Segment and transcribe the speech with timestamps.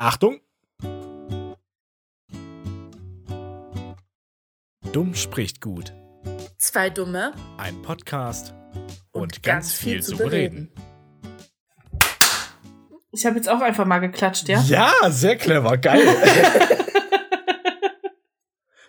[0.00, 0.38] Achtung!
[4.92, 5.92] Dumm spricht gut.
[6.56, 8.54] Zwei Dumme Ein Podcast
[9.10, 10.72] und, ganz, viel, zu bereden.
[13.10, 14.60] Ich habe jetzt auch einfach mal geklatscht, ja?
[14.62, 16.06] Ja, sehr clever, geil.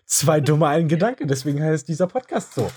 [0.06, 2.70] Zwei dumme ein Gedanke, deswegen heißt dieser Podcast so.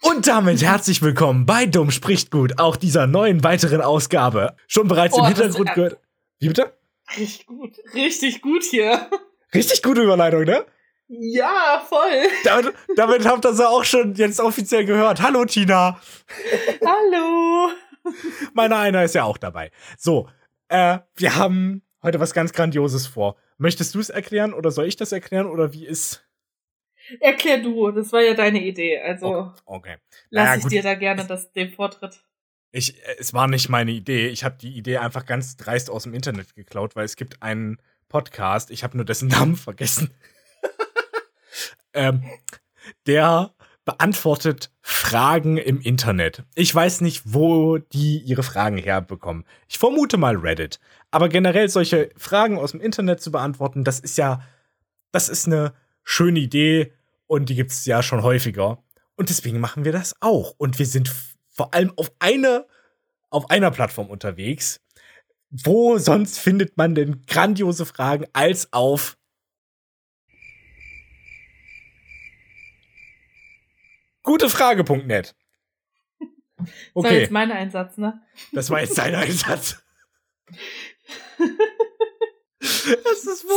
[0.00, 4.56] Und damit herzlich willkommen bei Dumm spricht gut, auch dieser neuen weiteren Ausgabe.
[4.66, 6.00] Schon bereits Oh, im Hintergrund gehört.
[6.38, 6.75] Wie bitte?
[7.10, 7.76] Richtig gut.
[7.94, 9.08] Richtig gut hier.
[9.54, 10.66] Richtig gute Überleitung, ne?
[11.08, 12.22] Ja, voll.
[12.44, 15.22] Damit, damit habt ihr sie auch schon jetzt offiziell gehört.
[15.22, 16.00] Hallo Tina.
[16.84, 17.70] Hallo.
[18.54, 19.70] Meine einer ist ja auch dabei.
[19.96, 20.28] So,
[20.68, 23.36] äh, wir haben heute was ganz Grandioses vor.
[23.58, 26.26] Möchtest du es erklären oder soll ich das erklären oder wie ist?
[27.20, 29.96] Erklär du, das war ja deine Idee, also Okay.
[30.30, 30.72] lass Naja, ich gut.
[30.72, 32.20] dir da gerne das, den Vortritt.
[32.76, 34.28] Ich, äh, es war nicht meine Idee.
[34.28, 37.78] Ich habe die Idee einfach ganz dreist aus dem Internet geklaut, weil es gibt einen
[38.08, 40.10] Podcast, ich habe nur dessen Namen vergessen.
[41.94, 42.22] ähm,
[43.06, 43.54] der
[43.86, 46.42] beantwortet Fragen im Internet.
[46.54, 49.44] Ich weiß nicht, wo die ihre Fragen herbekommen.
[49.68, 50.78] Ich vermute mal Reddit.
[51.10, 54.42] Aber generell solche Fragen aus dem Internet zu beantworten, das ist ja,
[55.12, 55.72] das ist eine
[56.02, 56.92] schöne Idee
[57.26, 58.82] und die gibt es ja schon häufiger.
[59.14, 60.54] Und deswegen machen wir das auch.
[60.58, 61.10] Und wir sind
[61.56, 62.66] vor allem auf eine,
[63.36, 64.80] auf einer Plattform unterwegs.
[65.50, 69.16] Wo sonst findet man denn grandiose Fragen als auf
[74.22, 75.34] gutefrage.net?
[76.18, 76.24] Das
[76.58, 78.20] war Okay, jetzt mein Einsatz, ne?
[78.52, 79.82] das war jetzt dein Einsatz.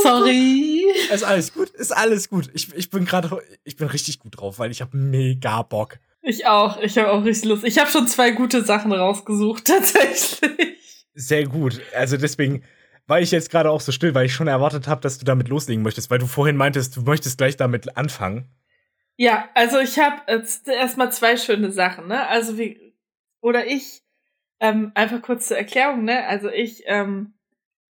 [0.03, 0.86] Sorry.
[1.11, 2.49] Ist alles gut, ist alles gut.
[2.53, 5.99] Ich, ich bin gerade, ich bin richtig gut drauf, weil ich habe mega Bock.
[6.30, 6.80] Ich auch.
[6.80, 7.63] Ich habe auch richtig Lust.
[7.63, 11.08] Ich habe schon zwei gute Sachen rausgesucht, tatsächlich.
[11.16, 11.81] Sehr gut.
[11.95, 12.63] Also deswegen
[13.08, 15.49] war ich jetzt gerade auch so still, weil ich schon erwartet habe, dass du damit
[15.49, 18.47] loslegen möchtest, weil du vorhin meintest, du möchtest gleich damit anfangen.
[19.16, 22.27] Ja, also ich habe jetzt erstmal zwei schöne Sachen, ne?
[22.27, 22.80] Also wie
[23.42, 24.03] oder ich
[24.59, 26.27] ähm, einfach kurz zur Erklärung, ne?
[26.27, 27.33] Also ich ähm,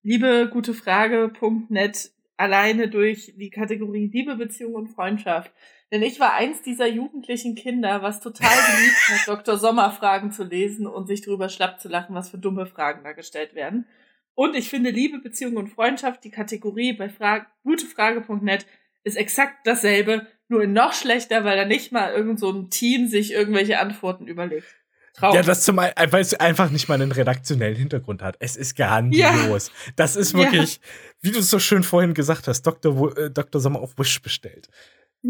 [0.04, 5.52] liebe gutefrage.net alleine durch die Kategorie Liebe, Beziehung und Freundschaft.
[5.90, 9.56] Denn ich war eins dieser jugendlichen Kinder, was total geliebt hat, Dr.
[9.56, 13.12] Sommer Fragen zu lesen und sich drüber schlapp zu lachen, was für dumme Fragen da
[13.12, 13.86] gestellt werden.
[14.34, 18.66] Und ich finde Liebe, Beziehung und Freundschaft, die Kategorie bei Fra gutefrage.net
[19.02, 23.08] ist exakt dasselbe, nur in noch schlechter, weil da nicht mal irgend so ein Team
[23.08, 24.66] sich irgendwelche Antworten überlegt.
[25.14, 25.34] Traurig.
[25.36, 28.36] Ja, das zum einen, weil es einfach nicht mal einen redaktionellen Hintergrund hat.
[28.38, 29.72] Es ist grandios.
[29.96, 30.38] Das ist Ja.
[30.38, 30.80] wirklich,
[31.20, 32.96] wie du es so schön vorhin gesagt hast, Dr.
[32.96, 33.60] Wo, äh, Dr.
[33.60, 34.68] Sommer auf Wish bestellt.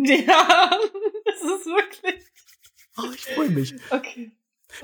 [0.26, 0.70] Ja,
[1.24, 2.24] das ist wirklich.
[2.98, 3.74] Oh, ich freue mich.
[3.90, 4.32] Okay.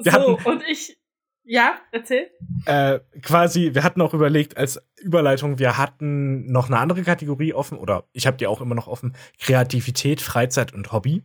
[0.02, 0.98] Wir so, hatten- und ich.
[1.47, 2.30] Ja, erzähl.
[2.64, 7.76] Äh, quasi, wir hatten auch überlegt als Überleitung, wir hatten noch eine andere Kategorie offen,
[7.76, 11.22] oder ich habe die auch immer noch offen, Kreativität, Freizeit und Hobby.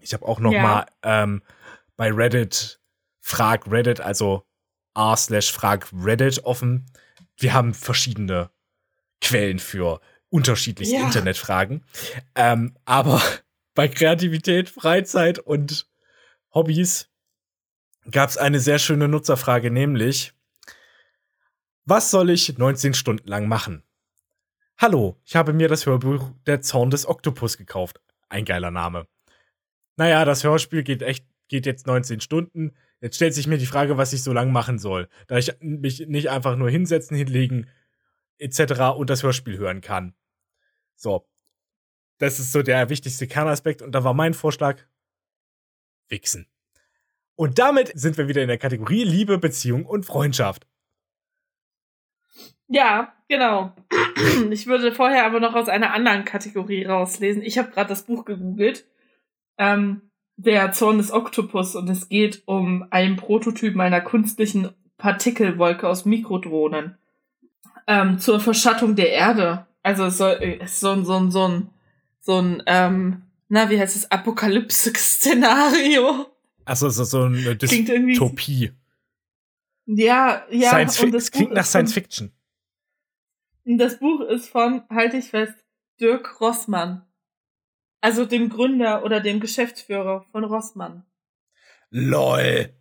[0.00, 0.62] Ich habe auch noch Ja.
[0.62, 1.42] mal ähm,
[1.96, 2.80] bei Reddit
[3.20, 4.44] Frag Reddit, also
[4.94, 6.86] r slash Frag Reddit offen.
[7.36, 8.50] Wir haben verschiedene
[9.20, 10.00] Quellen für
[10.32, 11.04] unterschiedlichste Ja.
[11.04, 11.84] Internetfragen.
[12.34, 13.22] Ähm, aber
[13.74, 15.86] bei Kreativität, Freizeit und
[16.54, 17.08] Hobbys
[18.10, 20.32] gab es eine sehr schöne Nutzerfrage, nämlich,
[21.84, 23.82] was soll ich 19 Stunden lang machen?
[24.78, 28.00] Hallo, ich habe mir das Hörbuch Der Zorn des Oktopus gekauft.
[28.28, 29.06] Ein geiler Name.
[29.96, 32.74] Naja, das Hörspiel geht echt, geht jetzt 19 Stunden.
[33.00, 36.06] Jetzt stellt sich mir die Frage, was ich so lang machen soll, da ich mich
[36.08, 37.68] nicht einfach nur hinsetzen, hinlegen,
[38.38, 38.96] etc.
[38.96, 40.14] und das Hörspiel hören kann.
[40.96, 41.26] So.
[42.18, 44.78] Das ist so der wichtigste Kernaspekt und da war mein Vorschlag,
[46.08, 46.46] wichsen.
[47.34, 50.66] Und damit sind wir wieder in der Kategorie Liebe, Beziehung und Freundschaft.
[52.68, 53.74] Ja, genau.
[54.50, 57.42] Ich würde vorher aber noch aus einer anderen Kategorie rauslesen.
[57.42, 58.86] Ich habe gerade das Buch gegoogelt.
[59.58, 66.04] Ähm, der Zorn des Oktopus und es geht um einen Prototypen einer künstlichen Partikelwolke aus
[66.04, 66.96] Mikrodrohnen.
[67.86, 69.66] Ähm, zur Verschattung der Erde.
[69.82, 71.70] Also es soll, es ist so ein, so ein, so ein,
[72.20, 76.26] so ein, ähm, na, wie heißt es, Apokalypse-Szenario.
[76.64, 77.56] Also so, so eine.
[77.56, 78.72] Dystopie.
[79.86, 80.68] Ja, ja.
[80.68, 82.32] Science und das es klingt Buch nach ist Science von- Fiction.
[83.64, 85.54] Das Buch ist von, halte ich fest,
[86.00, 87.04] Dirk Rossmann.
[88.00, 91.04] Also dem Gründer oder dem Geschäftsführer von Rossmann.
[91.90, 92.74] LOL.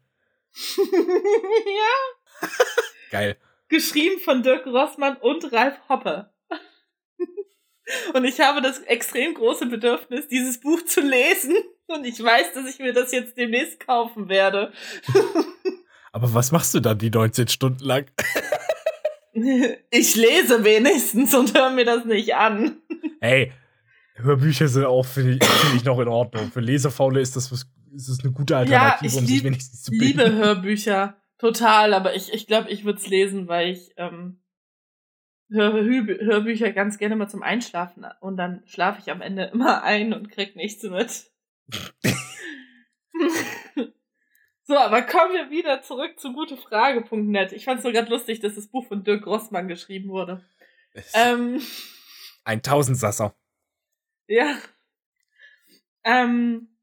[0.77, 2.41] ja.
[3.11, 3.37] Geil.
[3.67, 6.30] Geschrieben von Dirk Rossmann und Ralf Hoppe.
[8.13, 11.55] Und ich habe das extrem große Bedürfnis, dieses Buch zu lesen.
[11.87, 14.71] Und ich weiß, dass ich mir das jetzt demnächst kaufen werde.
[16.13, 18.05] Aber was machst du dann die 19 Stunden lang?
[19.89, 22.81] Ich lese wenigstens und höre mir das nicht an.
[23.21, 23.53] Hey,
[24.15, 26.51] Hörbücher sind auch, finde ich, find ich, noch in Ordnung.
[26.51, 29.91] Für Lesefaule ist das, was, ist das eine gute Alternative, ja, um sich wenigstens zu
[29.91, 30.05] bilden.
[30.05, 31.15] Ich liebe Hörbücher.
[31.37, 34.40] Total, aber ich ich, glaube, ich würde es lesen, weil ich ähm,
[35.51, 40.13] höre Hörbücher ganz gerne mal zum Einschlafen und dann schlafe ich am Ende immer ein
[40.13, 41.29] und krieg nichts mit.
[44.63, 47.51] so, aber kommen wir wieder zurück zu gutefrage.net.
[47.51, 50.45] Ich fand es nur gerade lustig, dass das Buch von Dirk Grossmann geschrieben wurde.
[51.13, 51.61] Ähm,
[52.43, 53.35] ein Tausendsasser.
[54.27, 54.57] Ja.
[56.03, 56.77] Ähm,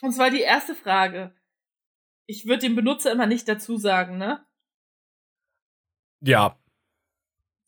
[0.00, 1.34] und zwar die erste Frage.
[2.26, 4.46] Ich würde dem Benutzer immer nicht dazu sagen, ne?
[6.20, 6.61] Ja.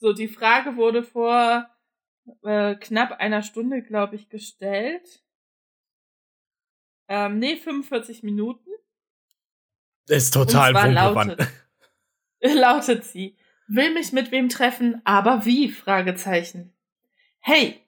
[0.05, 1.67] So, die Frage wurde vor
[2.43, 5.23] äh, knapp einer Stunde, glaube ich, gestellt.
[7.09, 8.69] Ähm, nee, 45 Minuten.
[10.07, 11.49] Ist total lautet,
[12.43, 13.39] lautet sie.
[13.67, 15.71] Will mich mit wem treffen, aber wie?
[15.71, 16.75] Fragezeichen.
[17.39, 17.81] Hey,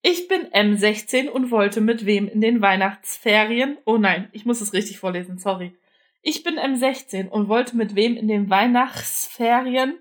[0.00, 3.78] ich bin M16 und wollte mit wem in den Weihnachtsferien.
[3.84, 5.76] Oh nein, ich muss es richtig vorlesen, sorry.
[6.22, 9.98] Ich bin M16 und wollte mit wem in den Weihnachtsferien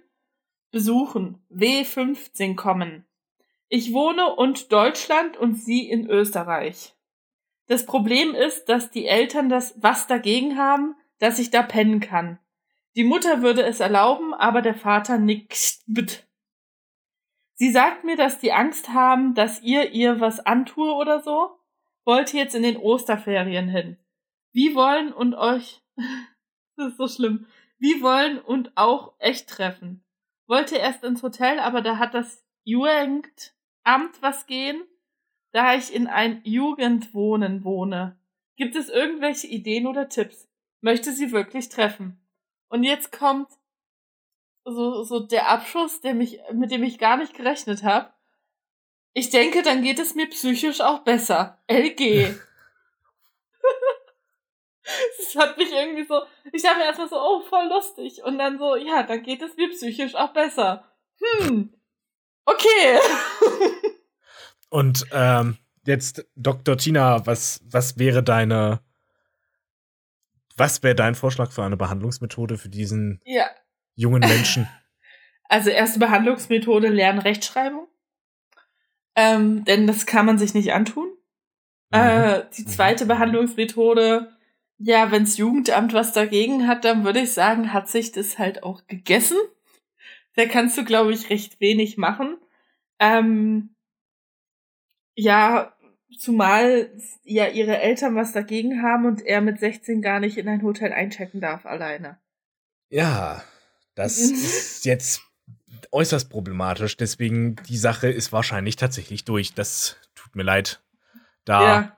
[0.73, 1.39] besuchen.
[1.51, 3.05] W15 kommen.
[3.69, 6.93] Ich wohne und Deutschland und sie in Österreich.
[7.67, 12.39] Das Problem ist, dass die Eltern das was dagegen haben, dass ich da pennen kann.
[12.95, 15.87] Die Mutter würde es erlauben, aber der Vater nickt.
[17.55, 21.51] Sie sagt mir, dass die Angst haben, dass ihr ihr was antue oder so.
[22.03, 23.97] Wollte jetzt in den Osterferien hin.
[24.51, 25.81] Wie wollen und euch,
[26.75, 27.45] das ist so schlimm,
[27.77, 30.02] wie wollen und auch echt treffen.
[30.53, 34.83] Wollte erst ins Hotel, aber da hat das Jugendamt was gehen
[35.53, 38.19] da ich in ein Jugendwohnen wohne.
[38.57, 40.49] Gibt es irgendwelche Ideen oder Tipps?
[40.81, 42.19] Möchte sie wirklich treffen?
[42.69, 43.47] Und jetzt kommt
[44.65, 48.11] so, so der Abschuss, der mich, mit dem ich gar nicht gerechnet habe.
[49.13, 51.61] Ich denke, dann geht es mir psychisch auch besser.
[51.67, 52.35] LG.
[55.17, 56.21] das hat mich irgendwie so,
[56.51, 58.23] ich habe mir erstmal so, oh, voll lustig.
[58.23, 60.85] Und dann so, ja, dann geht es mir psychisch auch besser.
[61.21, 61.73] Hm.
[62.45, 62.99] Okay.
[64.69, 66.77] Und ähm, jetzt, Dr.
[66.77, 68.81] Tina, was, was wäre deine,
[70.55, 73.45] was wäre dein Vorschlag für eine Behandlungsmethode für diesen ja.
[73.95, 74.67] jungen Menschen?
[75.49, 77.87] Also erste Behandlungsmethode lernen Rechtschreibung.
[79.15, 81.09] Ähm, denn das kann man sich nicht antun.
[81.91, 81.99] Mhm.
[81.99, 84.31] Äh, die zweite Behandlungsmethode,
[84.85, 88.85] ja, wenns Jugendamt was dagegen hat, dann würde ich sagen, hat sich das halt auch
[88.87, 89.37] gegessen.
[90.35, 92.37] Da kannst du, glaube ich, recht wenig machen.
[92.99, 93.75] Ähm,
[95.15, 95.73] ja,
[96.19, 96.91] zumal
[97.23, 100.91] ja ihre Eltern was dagegen haben und er mit 16 gar nicht in ein Hotel
[100.91, 102.19] einchecken darf alleine.
[102.89, 103.43] Ja,
[103.95, 105.21] das ist jetzt
[105.91, 106.97] äußerst problematisch.
[106.97, 109.53] Deswegen, die Sache ist wahrscheinlich tatsächlich durch.
[109.53, 110.81] Das tut mir leid.
[111.45, 111.97] Da ja.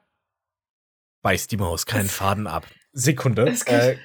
[1.25, 2.67] Beißt die Maus keinen Faden ab.
[2.93, 3.51] Sekunde.
[3.65, 3.95] Äh,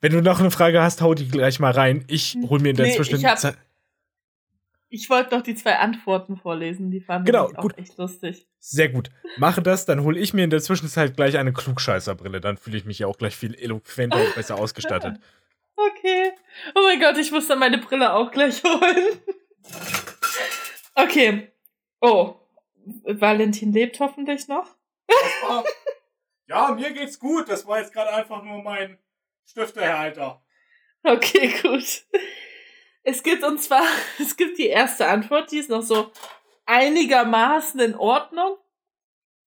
[0.00, 2.04] wenn du noch eine Frage hast, hau die gleich mal rein.
[2.08, 3.56] Ich hol mir in der nee, Zwischenzeit.
[4.88, 7.78] Ich wollte noch die zwei Antworten vorlesen, die fanden genau, ich auch gut.
[7.78, 8.48] echt lustig.
[8.58, 9.10] Sehr gut.
[9.36, 12.40] Mache das, dann hole ich mir in der Zwischenzeit gleich eine Klugscheißerbrille.
[12.40, 15.20] Dann fühle ich mich ja auch gleich viel eloquenter und besser ausgestattet.
[15.76, 16.32] Okay.
[16.74, 19.18] Oh mein Gott, ich muss dann meine Brille auch gleich holen.
[20.94, 21.52] Okay.
[22.02, 22.34] Oh.
[23.04, 24.66] Valentin lebt hoffentlich noch.
[26.50, 27.48] ja, mir geht's gut.
[27.48, 28.98] Das war jetzt gerade einfach nur mein
[29.46, 30.42] Stiftehalter.
[31.02, 32.04] Okay, gut.
[33.02, 33.84] Es gibt und zwar,
[34.20, 36.10] es gibt die erste Antwort, die ist noch so
[36.66, 38.56] einigermaßen in Ordnung.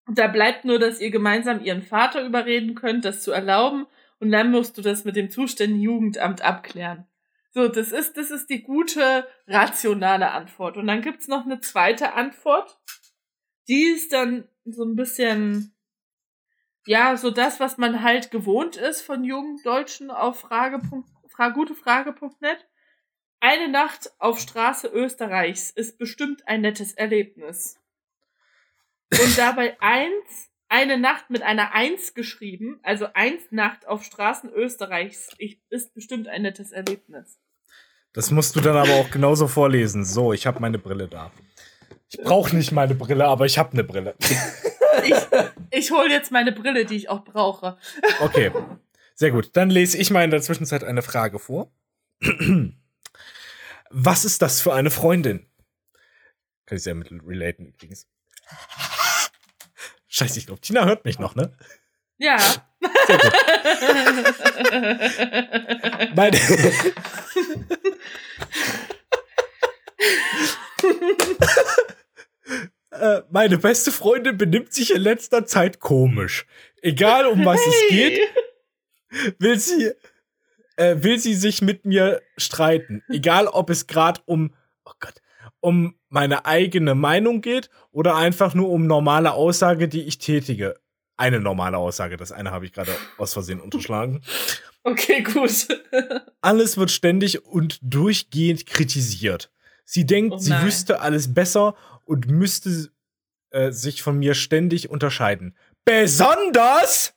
[0.06, 3.86] Da bleibt nur, dass ihr gemeinsam ihren Vater überreden könnt, das zu erlauben.
[4.18, 7.06] Und dann musst du das mit dem zuständigen Jugendamt abklären.
[7.52, 10.76] So, das ist, das ist die gute, rationale Antwort.
[10.76, 12.78] Und dann gibt's noch eine zweite Antwort.
[13.68, 15.73] Die ist dann so ein bisschen,
[16.86, 20.80] ja, so das, was man halt gewohnt ist von jungen Deutschen auf Frage,
[21.28, 22.66] Frage, gutefrage.net.
[23.40, 27.78] Eine Nacht auf Straße Österreichs ist bestimmt ein nettes Erlebnis.
[29.10, 35.28] Und dabei eins, eine Nacht mit einer Eins geschrieben, also eins Nacht auf Straßen Österreichs
[35.68, 37.38] ist bestimmt ein nettes Erlebnis.
[38.12, 40.04] Das musst du dann aber auch genauso vorlesen.
[40.04, 41.30] So, ich habe meine Brille da.
[42.08, 44.14] Ich brauche nicht meine Brille, aber ich habe eine Brille.
[45.04, 45.16] ich
[45.70, 47.78] ich hole jetzt meine Brille, die ich auch brauche.
[48.20, 48.52] Okay,
[49.14, 49.56] sehr gut.
[49.56, 51.72] Dann lese ich mal in der Zwischenzeit eine Frage vor.
[53.90, 55.46] Was ist das für eine Freundin?
[56.66, 58.06] Kann ich sehr mit relaten übrigens.
[60.08, 61.52] Scheiße, ich glaube, Tina hört mich noch, ne?
[62.18, 62.38] Ja.
[62.38, 63.32] Sehr gut.
[66.14, 66.38] Meine
[72.94, 76.46] äh, meine beste Freundin benimmt sich in letzter Zeit komisch.
[76.82, 77.68] Egal um was hey.
[77.68, 79.90] es geht, will sie,
[80.76, 83.02] äh, will sie sich mit mir streiten.
[83.08, 85.14] Egal ob es gerade um, oh Gott,
[85.60, 90.74] um meine eigene Meinung geht oder einfach nur um normale Aussage, die ich tätige.
[91.16, 94.22] Eine normale Aussage, das eine habe ich gerade aus Versehen unterschlagen.
[94.82, 95.68] Okay, gut.
[96.42, 99.50] alles wird ständig und durchgehend kritisiert.
[99.86, 102.90] Sie denkt, oh sie wüsste alles besser und müsste
[103.50, 105.56] äh, sich von mir ständig unterscheiden.
[105.84, 107.14] Besonders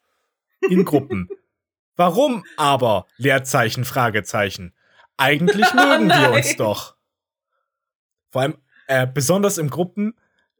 [0.69, 1.29] in Gruppen.
[1.95, 3.07] Warum aber?
[3.17, 4.73] Leerzeichen, Fragezeichen.
[5.17, 6.95] Eigentlich mögen wir uns doch.
[8.29, 10.15] Vor allem, äh, besonders in Gruppen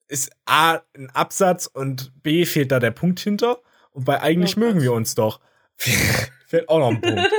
[0.07, 3.60] ist A ein Absatz und B fehlt da der Punkt hinter.
[3.91, 5.39] Und bei eigentlich oh mögen wir uns doch.
[5.77, 7.29] fehlt auch noch ein Punkt.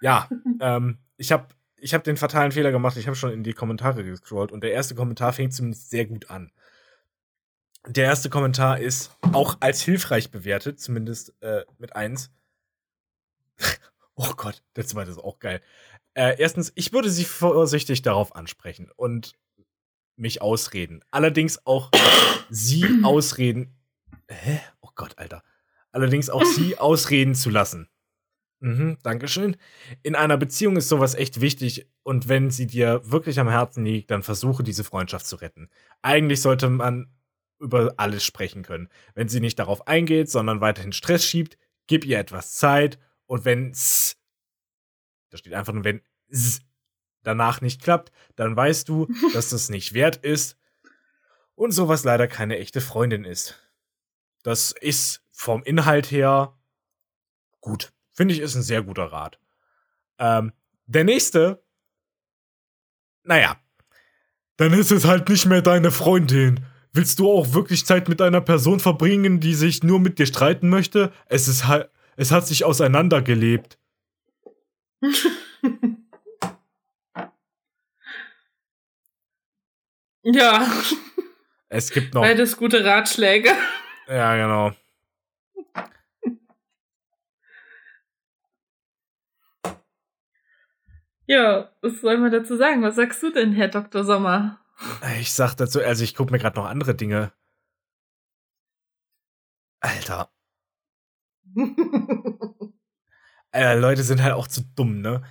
[0.00, 0.28] ja,
[0.60, 1.46] ähm, ich habe
[1.78, 2.96] ich hab den fatalen Fehler gemacht.
[2.96, 6.30] Ich habe schon in die Kommentare gescrollt und der erste Kommentar fängt zumindest sehr gut
[6.30, 6.50] an.
[7.86, 12.30] Der erste Kommentar ist auch als hilfreich bewertet, zumindest äh, mit eins.
[14.16, 15.62] oh Gott, der zweite ist auch geil.
[16.14, 19.34] Äh, erstens, ich würde sie vorsichtig darauf ansprechen und
[20.16, 21.04] mich ausreden.
[21.10, 21.90] Allerdings auch
[22.50, 23.76] sie ausreden.
[24.28, 24.60] Hä?
[24.80, 25.42] Oh Gott, Alter.
[25.92, 27.88] Allerdings auch sie ausreden zu lassen.
[28.66, 29.56] Mhm, Dankeschön.
[30.02, 34.10] In einer Beziehung ist sowas echt wichtig und wenn sie dir wirklich am Herzen liegt,
[34.10, 35.70] dann versuche diese Freundschaft zu retten.
[36.02, 37.06] Eigentlich sollte man
[37.60, 38.88] über alles sprechen können.
[39.14, 43.70] Wenn sie nicht darauf eingeht, sondern weiterhin Stress schiebt, gib ihr etwas Zeit und wenn
[45.30, 46.02] da steht einfach nur, wenn
[47.22, 50.58] danach nicht klappt, dann weißt du, dass das nicht wert ist
[51.54, 53.62] und sowas leider keine echte Freundin ist.
[54.42, 56.58] Das ist vom Inhalt her
[57.60, 57.92] gut.
[58.16, 59.38] Finde ich, ist ein sehr guter Rat.
[60.18, 60.52] Ähm,
[60.86, 61.62] der nächste,
[63.24, 63.60] naja,
[64.56, 66.64] dann ist es halt nicht mehr deine Freundin.
[66.92, 70.70] Willst du auch wirklich Zeit mit einer Person verbringen, die sich nur mit dir streiten
[70.70, 71.12] möchte?
[71.26, 73.78] Es ist halt, es hat sich auseinandergelebt.
[80.22, 80.66] ja.
[81.68, 82.22] Es gibt noch.
[82.22, 83.50] Beides gute Ratschläge.
[84.08, 84.72] Ja, genau.
[91.26, 92.82] Ja, was soll man dazu sagen?
[92.82, 94.04] Was sagst du denn, Herr Dr.
[94.04, 94.60] Sommer?
[95.20, 97.32] Ich sag dazu, also ich gucke mir gerade noch andere Dinge.
[99.80, 100.30] Alter.
[103.52, 105.22] äh, Leute sind halt auch zu dumm, ne?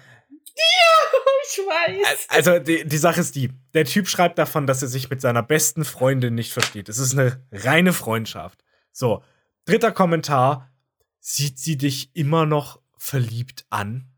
[0.55, 2.27] Ja, ich weiß.
[2.29, 5.43] Also die, die Sache ist die, der Typ schreibt davon, dass er sich mit seiner
[5.43, 6.89] besten Freundin nicht versteht.
[6.89, 8.63] Es ist eine reine Freundschaft.
[8.91, 9.23] So,
[9.65, 10.71] dritter Kommentar.
[11.19, 14.14] Sieht sie dich immer noch verliebt an?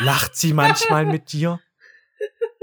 [0.00, 1.60] Lacht sie manchmal mit dir?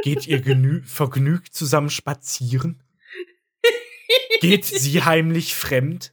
[0.04, 0.42] Geht ihr
[0.86, 2.84] vergnügt zusammen spazieren?
[4.42, 6.12] Geht sie heimlich fremd?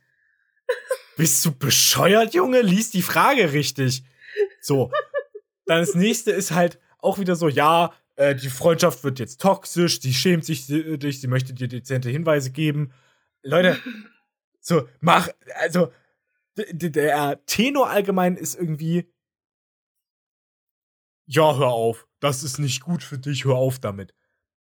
[1.16, 2.62] Bist du bescheuert, Junge?
[2.62, 4.04] Lies die Frage richtig.
[4.60, 4.90] So.
[5.66, 10.00] Dann das nächste ist halt auch wieder so, ja, äh, die Freundschaft wird jetzt toxisch,
[10.00, 12.92] sie schämt sich dich, sie möchte dir dezente Hinweise geben.
[13.42, 13.78] Leute,
[14.60, 15.92] so, mach, also,
[16.56, 19.10] der Tenor allgemein ist irgendwie,
[21.30, 24.12] ja, hör auf, das ist nicht gut für dich, hör auf damit.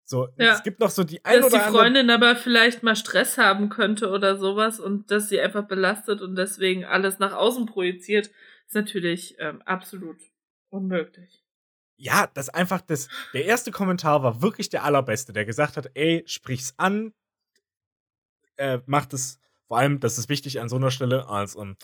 [0.06, 0.54] So, ja.
[0.54, 4.10] es gibt noch so die ein dass die Freundin aber vielleicht mal Stress haben könnte
[4.10, 8.30] oder sowas und dass sie einfach belastet und deswegen alles nach außen projiziert,
[8.68, 10.18] ist natürlich ähm, absolut
[10.70, 11.44] unmöglich.
[11.98, 13.10] Ja, das einfach das.
[13.34, 17.14] Der erste Kommentar war wirklich der allerbeste, der gesagt hat, ey, sprich's an,
[18.58, 21.78] äh, macht es vor allem, das ist wichtig an so einer Stelle als um,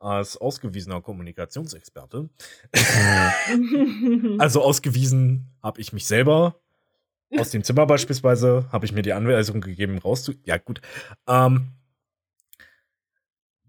[0.00, 2.28] als ausgewiesener Kommunikationsexperte.
[4.38, 6.56] also ausgewiesen habe ich mich selber.
[7.38, 10.34] Aus dem Zimmer beispielsweise habe ich mir die Anweisung gegeben, rauszu.
[10.44, 10.80] Ja, gut.
[11.28, 11.68] Ähm,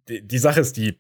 [0.08, 1.00] die, die Sache ist die,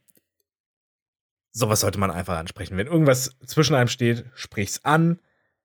[1.52, 2.78] sowas sollte man einfach ansprechen.
[2.78, 5.20] Wenn irgendwas zwischen einem steht, sprich's an,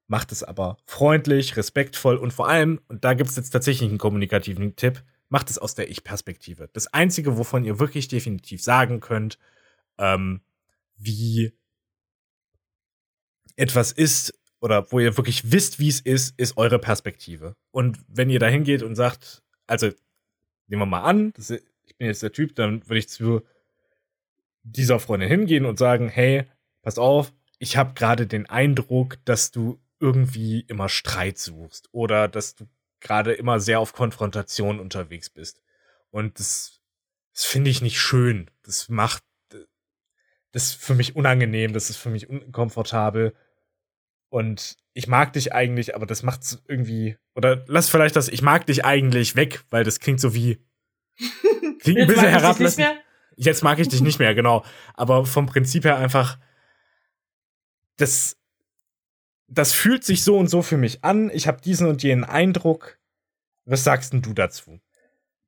[0.06, 3.98] macht es aber freundlich, respektvoll und vor allem, und da gibt es jetzt tatsächlich einen
[3.98, 6.70] kommunikativen Tipp, macht es aus der Ich-Perspektive.
[6.72, 9.38] Das Einzige, wovon ihr wirklich definitiv sagen könnt,
[9.98, 10.40] ähm,
[10.96, 11.52] wie
[13.56, 17.56] etwas ist oder wo ihr wirklich wisst, wie es ist, ist eure Perspektive.
[17.70, 19.86] Und wenn ihr da hingeht und sagt, also
[20.66, 23.42] nehmen wir mal an, ist, ich bin jetzt der Typ, dann würde ich zu
[24.62, 26.44] dieser Freundin hingehen und sagen, hey,
[26.82, 32.54] pass auf, ich habe gerade den Eindruck, dass du irgendwie immer Streit suchst oder dass
[32.54, 32.66] du
[33.00, 35.62] gerade immer sehr auf Konfrontation unterwegs bist.
[36.10, 36.80] Und das,
[37.32, 38.50] das finde ich nicht schön.
[38.62, 39.22] Das macht
[40.56, 43.34] das ist für mich unangenehm, das ist für mich unkomfortabel.
[44.30, 47.18] Und ich mag dich eigentlich, aber das macht's irgendwie.
[47.34, 50.58] Oder lass vielleicht das, ich mag dich eigentlich weg, weil das klingt so wie.
[51.80, 52.86] Klingt ein bisschen herablassend.
[53.36, 54.64] Jetzt mag ich dich nicht mehr, genau.
[54.94, 56.38] Aber vom Prinzip her einfach.
[57.96, 58.38] Das.
[59.48, 61.30] Das fühlt sich so und so für mich an.
[61.34, 62.98] Ich habe diesen und jenen Eindruck.
[63.66, 64.80] Was sagst denn du dazu?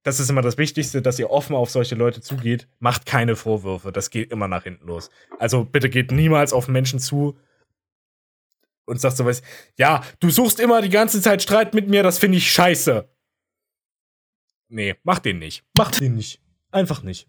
[0.05, 2.69] Das ist immer das Wichtigste, dass ihr offen auf solche Leute zugeht.
[2.79, 3.93] Macht keine Vorwürfe.
[3.93, 5.11] Das geht immer nach hinten los.
[5.39, 7.37] Also bitte geht niemals auf Menschen zu,
[8.89, 9.43] und sagt sowas,
[9.77, 13.09] ja, du suchst immer die ganze Zeit Streit mit mir, das finde ich scheiße.
[14.69, 15.65] Nee, mach den nicht.
[15.77, 16.41] Mach den nicht.
[16.71, 17.29] Einfach nicht.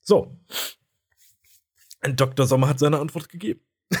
[0.00, 0.36] So.
[2.02, 2.46] Dr.
[2.46, 3.60] Sommer hat seine Antwort gegeben.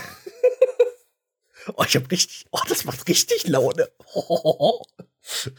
[1.74, 3.90] oh, ich hab richtig, oh, das macht richtig Laune.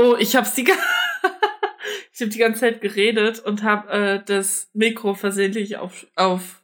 [0.00, 0.62] oh, ich hab's die,
[2.12, 6.62] ich hab die ganze Zeit geredet und hab äh, das Mikro versehentlich auf, auf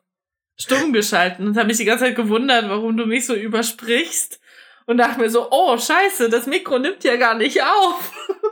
[0.58, 4.40] stumm geschalten und habe mich die ganze Zeit gewundert, warum du mich so übersprichst
[4.86, 8.12] und dachte mir so, oh scheiße, das Mikro nimmt ja gar nicht auf.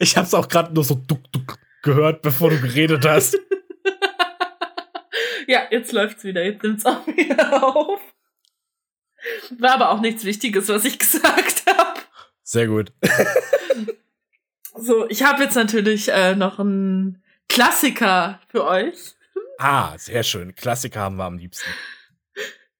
[0.00, 3.38] Ich habe es auch gerade nur so duck duck gehört, bevor du geredet hast.
[5.46, 8.00] ja, jetzt läuft's wieder, jetzt nimmt's auch wieder auf.
[9.58, 12.00] War aber auch nichts Wichtiges, was ich gesagt habe.
[12.42, 12.92] Sehr gut.
[14.78, 19.14] So, ich habe jetzt natürlich äh, noch einen Klassiker für euch.
[19.58, 20.54] Ah, sehr schön.
[20.54, 21.68] Klassiker haben wir am liebsten.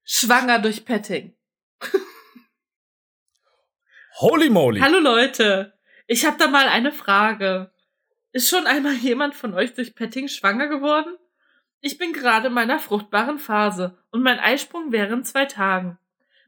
[0.05, 1.37] Schwanger durch Petting.
[4.21, 4.81] Holy moly.
[4.81, 5.75] Hallo Leute.
[6.07, 7.71] Ich habe da mal eine Frage.
[8.33, 11.17] Ist schon einmal jemand von euch durch Petting schwanger geworden?
[11.81, 15.99] Ich bin gerade in meiner fruchtbaren Phase und mein Eisprung wäre in zwei Tagen.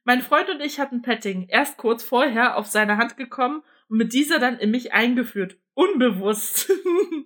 [0.04, 4.12] Mein Freund und ich hatten Petting erst kurz vorher auf seine Hand gekommen und mit
[4.12, 5.56] dieser dann in mich eingeführt.
[5.74, 6.70] Unbewusst.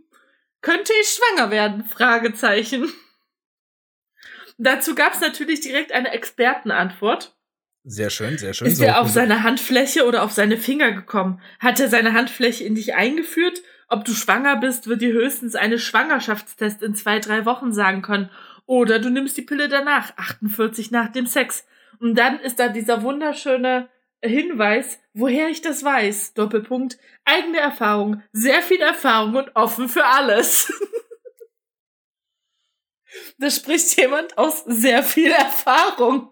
[0.62, 1.84] Könnte ich schwanger werden?
[1.84, 2.90] Fragezeichen.
[4.56, 7.36] Dazu gab es natürlich direkt eine Expertenantwort.
[7.84, 8.66] Sehr schön, sehr schön.
[8.66, 11.42] Ist so, er auf seine Handfläche oder auf seine Finger gekommen?
[11.60, 13.60] Hat er seine Handfläche in dich eingeführt?
[13.88, 18.30] Ob du schwanger bist, wird dir höchstens eine Schwangerschaftstest in zwei, drei Wochen sagen können.
[18.64, 21.66] Oder du nimmst die Pille danach, 48 nach dem Sex.
[22.00, 23.90] Und dann ist da dieser wunderschöne
[24.28, 26.34] Hinweis, woher ich das weiß.
[26.34, 30.72] Doppelpunkt, eigene Erfahrung, sehr viel Erfahrung und offen für alles.
[33.38, 36.30] da spricht jemand aus sehr viel Erfahrung.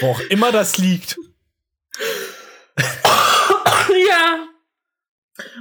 [0.00, 1.16] Wo auch immer das liegt.
[4.08, 4.48] ja.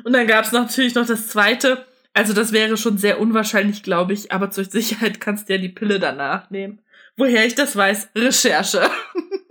[0.04, 1.86] Und dann gab es natürlich noch das zweite.
[2.14, 5.70] Also das wäre schon sehr unwahrscheinlich, glaube ich, aber zur Sicherheit kannst du ja die
[5.70, 6.82] Pille danach nehmen.
[7.16, 8.90] Woher ich das weiß, Recherche.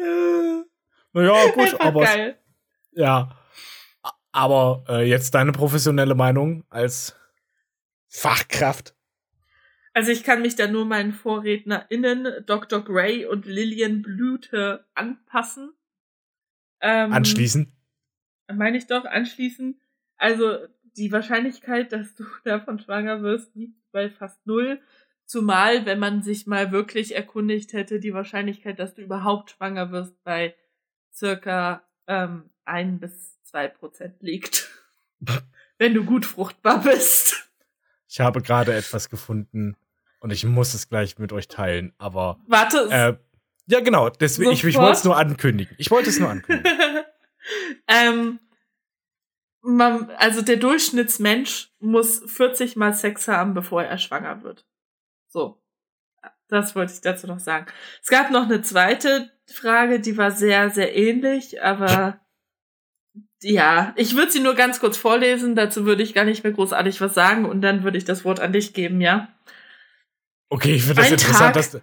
[1.12, 2.04] naja, gut, Einfach aber.
[2.04, 2.38] Geil.
[2.92, 3.36] Ja.
[4.32, 7.16] Aber äh, jetzt deine professionelle Meinung als
[8.08, 8.94] Fachkraft.
[9.92, 12.84] Also ich kann mich da nur meinen VorrednerInnen Dr.
[12.84, 15.72] Gray und Lillian Blüte anpassen.
[16.80, 17.72] Ähm, anschließen?
[18.52, 19.80] Meine ich doch, anschließen.
[20.16, 20.58] Also
[20.96, 24.80] die Wahrscheinlichkeit, dass du davon schwanger wirst, liegt bei fast null.
[25.30, 30.20] Zumal, wenn man sich mal wirklich erkundigt hätte, die Wahrscheinlichkeit, dass du überhaupt schwanger wirst,
[30.24, 30.56] bei
[31.14, 34.68] circa ähm, ein bis zwei Prozent liegt.
[35.78, 37.48] wenn du gut fruchtbar bist.
[38.08, 39.76] Ich habe gerade etwas gefunden
[40.18, 42.40] und ich muss es gleich mit euch teilen, aber.
[42.48, 42.88] Warte.
[42.90, 43.16] Äh,
[43.72, 44.08] ja, genau.
[44.08, 45.76] Deswegen, ich, ich wollte es nur ankündigen.
[45.78, 47.04] Ich wollte es nur ankündigen.
[47.86, 48.40] ähm,
[49.60, 54.66] man, also der Durchschnittsmensch muss 40 mal Sex haben, bevor er schwanger wird.
[55.30, 55.62] So.
[56.48, 57.66] Das wollte ich dazu noch sagen.
[58.02, 62.20] Es gab noch eine zweite Frage, die war sehr, sehr ähnlich, aber
[63.42, 67.00] ja, ich würde sie nur ganz kurz vorlesen, dazu würde ich gar nicht mehr großartig
[67.00, 69.28] was sagen und dann würde ich das Wort an dich geben, ja?
[70.48, 71.80] Okay, ich finde das Ein interessant, Tag, dass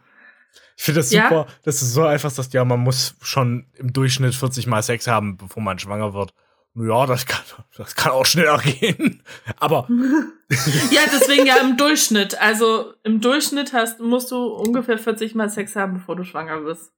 [0.75, 1.47] ich finde das super, ja?
[1.63, 5.37] dass du so einfach sagst, ja, man muss schon im Durchschnitt 40 Mal Sex haben,
[5.37, 6.33] bevor man schwanger wird.
[6.79, 7.41] Ja, das kann,
[7.75, 9.23] das kann auch schneller gehen.
[9.57, 9.87] Aber.
[10.91, 12.39] ja, deswegen ja im Durchschnitt.
[12.39, 16.91] Also im Durchschnitt hast, musst du ungefähr 40 Mal Sex haben, bevor du schwanger wirst.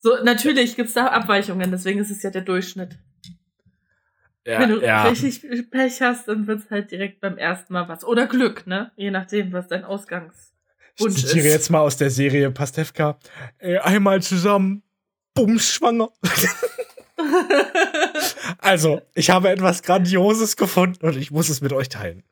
[0.00, 2.98] So, natürlich gibt's da Abweichungen, deswegen ist es ja der Durchschnitt.
[4.44, 5.04] Ja, Wenn du ja.
[5.04, 8.04] richtig Pech hast, dann wird's halt direkt beim ersten Mal was.
[8.04, 8.90] Oder Glück, ne?
[8.96, 10.50] Je nachdem, was dein Ausgangswunsch
[10.98, 11.52] ich zitiere ist.
[11.52, 13.20] jetzt mal aus der Serie Pastewka.
[13.58, 14.82] Äh, einmal zusammen,
[15.34, 16.08] bums, schwanger.
[18.58, 22.24] also, ich habe etwas Grandioses gefunden und ich muss es mit euch teilen.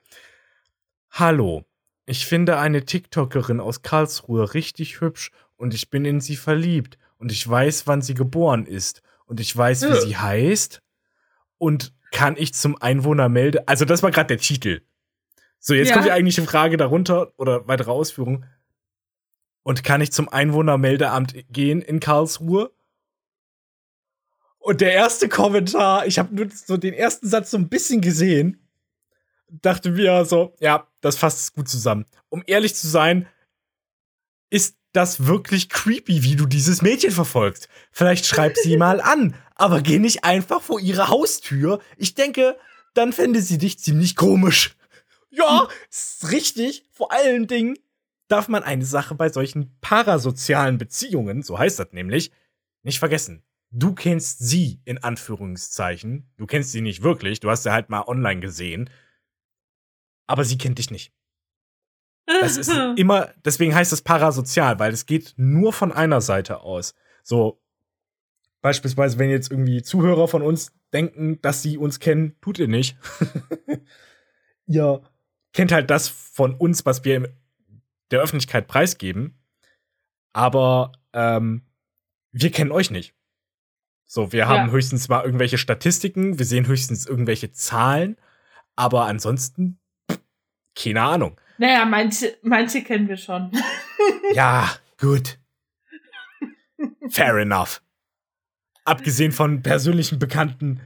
[1.10, 1.64] Hallo,
[2.06, 7.30] ich finde eine TikTokerin aus Karlsruhe richtig hübsch und ich bin in sie verliebt und
[7.32, 10.82] ich weiß, wann sie geboren ist und ich weiß, wie sie heißt
[11.58, 13.62] und kann ich zum Einwohner melden.
[13.66, 14.80] Also, das war gerade der Titel.
[15.58, 15.94] So, jetzt ja.
[15.94, 18.46] kommt die eigentliche Frage darunter oder weitere Ausführungen.
[19.62, 22.72] Und kann ich zum Einwohnermeldeamt gehen in Karlsruhe?
[24.60, 28.60] Und der erste Kommentar, ich habe nur so den ersten Satz so ein bisschen gesehen,
[29.48, 32.04] dachte mir so, ja, das fasst gut zusammen.
[32.28, 33.26] Um ehrlich zu sein,
[34.50, 37.68] ist das wirklich creepy, wie du dieses Mädchen verfolgst.
[37.90, 41.80] Vielleicht schreib sie mal an, aber geh nicht einfach vor ihre Haustür.
[41.96, 42.56] Ich denke,
[42.92, 44.76] dann fände sie dich ziemlich komisch.
[45.30, 46.84] Ja, ist richtig.
[46.90, 47.78] Vor allen Dingen
[48.28, 52.30] darf man eine Sache bei solchen parasozialen Beziehungen, so heißt das nämlich,
[52.82, 53.42] nicht vergessen.
[53.70, 56.28] Du kennst sie in Anführungszeichen.
[56.37, 57.40] Du kennst sie nicht wirklich.
[57.40, 58.90] Du hast sie halt mal online gesehen.
[60.26, 61.12] Aber sie kennt dich nicht.
[62.26, 66.94] Das ist immer, deswegen heißt es parasozial, weil es geht nur von einer Seite aus.
[67.22, 67.62] So,
[68.61, 72.96] beispielsweise, wenn jetzt irgendwie Zuhörer von uns denken, dass sie uns kennen, tut ihr nicht.
[74.66, 75.02] ihr
[75.52, 77.33] kennt halt das von uns, was wir
[78.11, 79.38] der Öffentlichkeit preisgeben.
[80.33, 81.62] Aber ähm,
[82.33, 83.14] wir kennen euch nicht.
[84.12, 84.72] So, wir haben ja.
[84.72, 88.16] höchstens mal irgendwelche Statistiken, wir sehen höchstens irgendwelche Zahlen,
[88.74, 89.78] aber ansonsten,
[90.74, 91.40] keine Ahnung.
[91.58, 93.52] Naja, manche, manche kennen wir schon.
[94.34, 94.68] ja,
[94.98, 95.38] gut.
[97.08, 97.82] Fair enough.
[98.84, 100.80] Abgesehen von persönlichen Bekannten,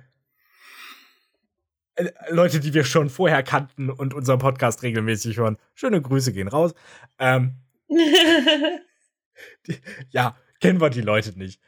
[1.95, 5.57] äh, Leute, die wir schon vorher kannten und unseren Podcast regelmäßig hören.
[5.73, 6.75] Schöne Grüße gehen raus.
[7.19, 7.55] Ähm,
[7.89, 9.79] die,
[10.11, 11.59] ja, kennen wir die Leute nicht.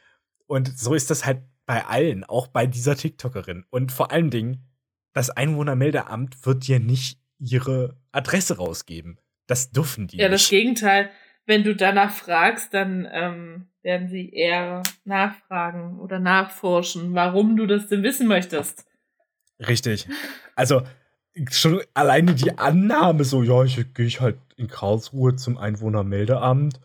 [0.46, 3.64] Und so ist das halt bei allen, auch bei dieser TikTokerin.
[3.70, 4.64] Und vor allen Dingen,
[5.12, 9.18] das Einwohnermeldeamt wird dir nicht ihre Adresse rausgeben.
[9.46, 10.18] Das dürfen die.
[10.18, 11.10] Ja, das Gegenteil.
[11.44, 17.86] Wenn du danach fragst, dann ähm, werden sie eher nachfragen oder nachforschen, warum du das
[17.86, 18.84] denn wissen möchtest.
[19.60, 20.08] Richtig.
[20.56, 20.82] Also
[21.50, 26.80] schon alleine die Annahme so, ja, ich gehe ich halt in Karlsruhe zum Einwohnermeldeamt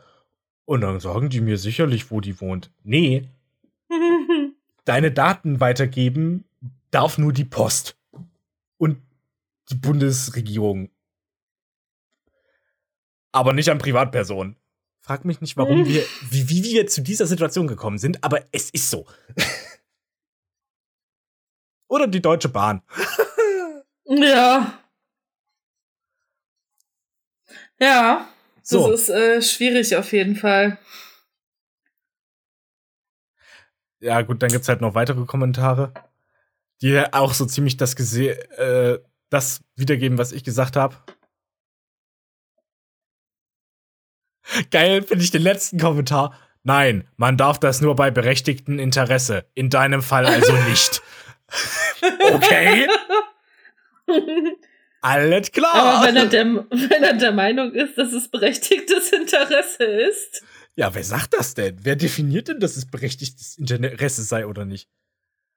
[0.65, 2.71] und dann sagen die mir sicherlich, wo die wohnt.
[2.83, 3.29] Nee.
[4.85, 6.45] Deine Daten weitergeben
[6.91, 7.97] darf nur die Post.
[8.77, 9.01] Und
[9.69, 10.89] die Bundesregierung.
[13.31, 14.57] Aber nicht an Privatpersonen.
[14.99, 18.69] Frag mich nicht, warum wir, wie, wie wir zu dieser Situation gekommen sind, aber es
[18.69, 19.07] ist so.
[21.87, 22.81] Oder die Deutsche Bahn.
[24.05, 24.79] ja.
[27.79, 28.29] Ja.
[28.61, 28.91] So.
[28.91, 30.77] Das ist äh, schwierig auf jeden Fall.
[34.01, 35.93] Ja, gut, dann gibt's halt noch weitere Kommentare,
[36.81, 40.95] die auch so ziemlich das äh, das wiedergeben, was ich gesagt habe.
[44.71, 46.37] Geil finde ich den letzten Kommentar.
[46.63, 49.45] Nein, man darf das nur bei berechtigtem Interesse.
[49.53, 51.01] In deinem Fall also nicht.
[52.33, 52.87] okay.
[55.01, 55.73] Alles klar.
[55.73, 60.43] Aber wenn er, der, wenn er der Meinung ist, dass es berechtigtes Interesse ist.
[60.75, 61.77] Ja, wer sagt das denn?
[61.83, 64.89] Wer definiert denn, dass es berechtigtes Interesse sei oder nicht?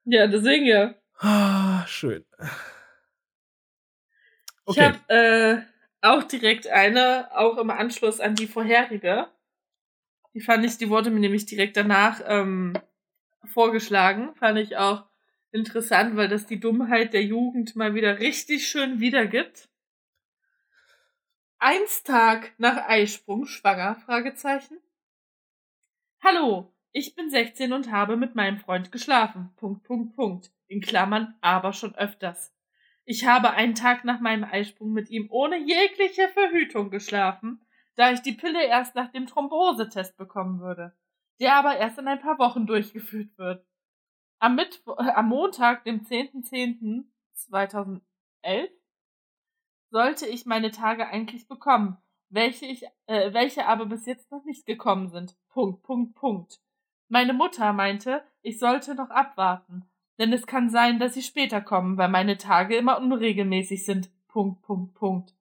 [0.05, 0.94] Ja, deswegen ja.
[1.18, 2.24] Ah, schön.
[4.66, 4.70] Okay.
[4.70, 5.62] Ich habe äh,
[6.00, 9.29] auch direkt eine, auch im Anschluss an die vorherige.
[10.35, 12.74] Die fand ich, die wurde mir nämlich direkt danach ähm,
[13.44, 14.35] vorgeschlagen.
[14.35, 15.05] Fand ich auch
[15.53, 19.68] interessant, weil das die Dummheit der Jugend mal wieder richtig schön wiedergibt.
[21.59, 23.94] Eins Tag nach Eisprung schwanger?
[24.05, 24.77] Fragezeichen.
[26.27, 29.53] Hallo, ich bin 16 und habe mit meinem Freund geschlafen.
[29.57, 30.51] Punkt, Punkt, Punkt.
[30.69, 32.57] In Klammern, aber schon öfters.
[33.05, 37.61] Ich habe einen Tag nach meinem Eisprung mit ihm ohne jegliche Verhütung geschlafen,
[37.95, 40.97] da ich die Pille erst nach dem Thrombosetest bekommen würde,
[41.41, 43.67] der aber erst in ein paar Wochen durchgeführt wird.
[44.39, 48.01] Am, Mittwo äh, am Montag, dem 10.10.2011,
[49.91, 54.67] sollte ich meine Tage eigentlich bekommen, welche, ich, äh, welche aber bis jetzt noch nicht
[54.67, 55.37] gekommen sind.
[55.51, 56.61] Punkt, Punkt, Punkt.
[57.09, 59.85] Meine Mutter meinte, ich sollte noch abwarten,
[60.19, 64.11] denn es kann sein, dass sie später kommen, weil meine Tage immer unregelmäßig sind.
[64.29, 65.35] Punkt, Punkt, Punkt.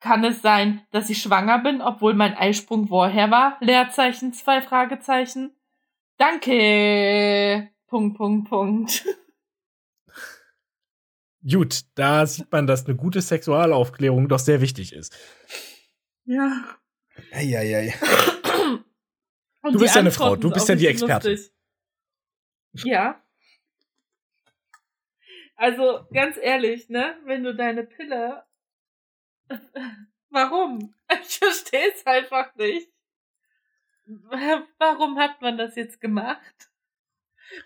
[0.00, 3.58] Kann es sein, dass ich schwanger bin, obwohl mein Eisprung vorher war?
[3.60, 5.52] Leerzeichen, zwei Fragezeichen.
[6.16, 7.70] Danke.
[7.86, 9.04] Punkt, Punkt, Punkt.
[11.48, 15.16] Gut, da sieht man, dass eine gute Sexualaufklärung doch sehr wichtig ist.
[16.24, 16.78] Ja.
[17.32, 17.94] Eieiei.
[19.62, 21.32] du bist ja eine Frau, du bist ja die Expertin.
[21.32, 21.52] Lustig.
[22.84, 23.22] Ja.
[25.56, 28.44] Also, ganz ehrlich, ne, wenn du deine Pille.
[30.30, 30.94] Warum?
[31.22, 32.88] Ich verstehe es einfach nicht.
[34.78, 36.70] Warum hat man das jetzt gemacht?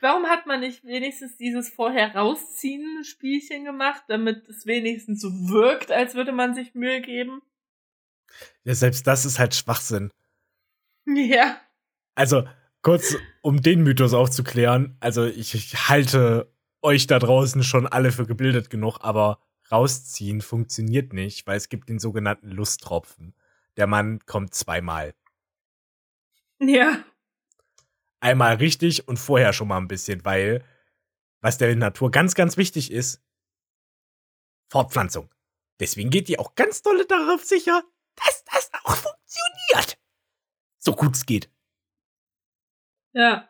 [0.01, 5.93] Warum hat man nicht wenigstens dieses vorher rausziehen Spielchen gemacht, damit es wenigstens so wirkt,
[5.93, 7.43] als würde man sich Mühe geben?
[8.65, 10.11] Ja, selbst das ist halt Schwachsinn.
[11.07, 11.61] Ja.
[12.15, 12.45] Also,
[12.83, 18.27] kurz, um den Mythos aufzuklären, also ich, ich halte euch da draußen schon alle für
[18.27, 19.41] gebildet genug, aber
[19.73, 23.35] rausziehen funktioniert nicht, weil es gibt den sogenannten Lusttropfen.
[23.77, 25.15] Der Mann kommt zweimal.
[26.61, 27.05] Ja.
[28.21, 30.65] Einmal richtig und vorher schon mal ein bisschen, weil
[31.41, 33.23] was der Natur ganz, ganz wichtig ist,
[34.71, 35.29] Fortpflanzung.
[35.81, 37.83] Deswegen geht die auch ganz dolle darauf sicher,
[38.17, 39.99] dass das auch funktioniert.
[40.79, 41.51] So gut es geht.
[43.13, 43.49] Ja.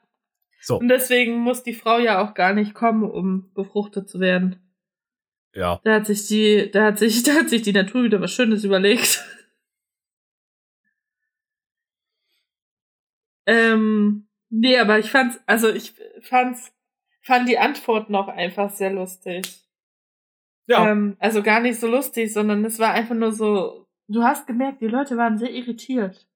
[0.60, 0.78] So.
[0.78, 4.60] Und deswegen muss die Frau ja auch gar nicht kommen, um befruchtet zu werden.
[5.52, 5.80] Ja.
[5.84, 8.64] Da hat sich die, da hat sich, da hat sich die Natur wieder was Schönes
[8.64, 9.24] überlegt.
[13.46, 16.72] ähm, nee, aber ich fand's, also ich fand's,
[17.22, 19.60] fand die Antwort noch einfach sehr lustig.
[20.66, 20.90] Ja.
[20.90, 24.80] Ähm, also gar nicht so lustig, sondern es war einfach nur so, du hast gemerkt,
[24.80, 26.26] die Leute waren sehr irritiert.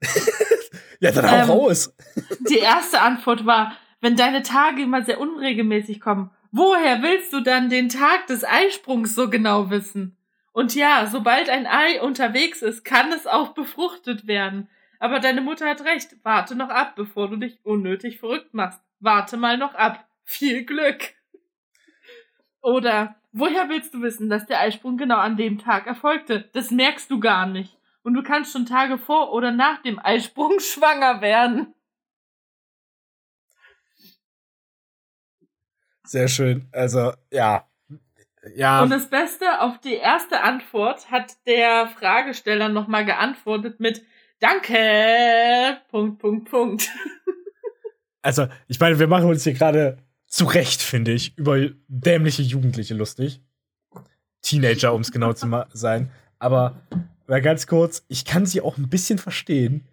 [1.00, 1.94] ja, dann hau ähm, raus.
[2.48, 7.68] Die erste Antwort war, wenn deine Tage immer sehr unregelmäßig kommen, woher willst du dann
[7.68, 10.16] den Tag des Eisprungs so genau wissen?
[10.52, 14.68] Und ja, sobald ein Ei unterwegs ist, kann es auch befruchtet werden.
[14.98, 16.16] Aber deine Mutter hat recht.
[16.22, 18.80] Warte noch ab, bevor du dich unnötig verrückt machst.
[18.98, 20.06] Warte mal noch ab.
[20.24, 21.14] Viel Glück.
[22.60, 26.48] Oder woher willst du wissen, dass der Eisprung genau an dem Tag erfolgte?
[26.52, 27.78] Das merkst du gar nicht.
[28.02, 31.74] Und du kannst schon Tage vor oder nach dem Eisprung schwanger werden.
[36.04, 36.68] Sehr schön.
[36.72, 37.68] Also, ja.
[38.56, 38.82] Ja.
[38.82, 44.02] Und das Beste, auf die erste Antwort hat der Fragesteller nochmal geantwortet mit
[44.40, 45.78] Danke.
[45.88, 46.88] Punkt, Punkt, Punkt.
[48.22, 49.96] Also, ich meine, wir machen uns hier gerade
[50.30, 53.42] zu Recht, finde ich, über dämliche Jugendliche lustig.
[54.42, 56.10] Teenager, um es genau zu sein.
[56.38, 56.80] Aber
[57.26, 59.86] mal ganz kurz, ich kann sie auch ein bisschen verstehen,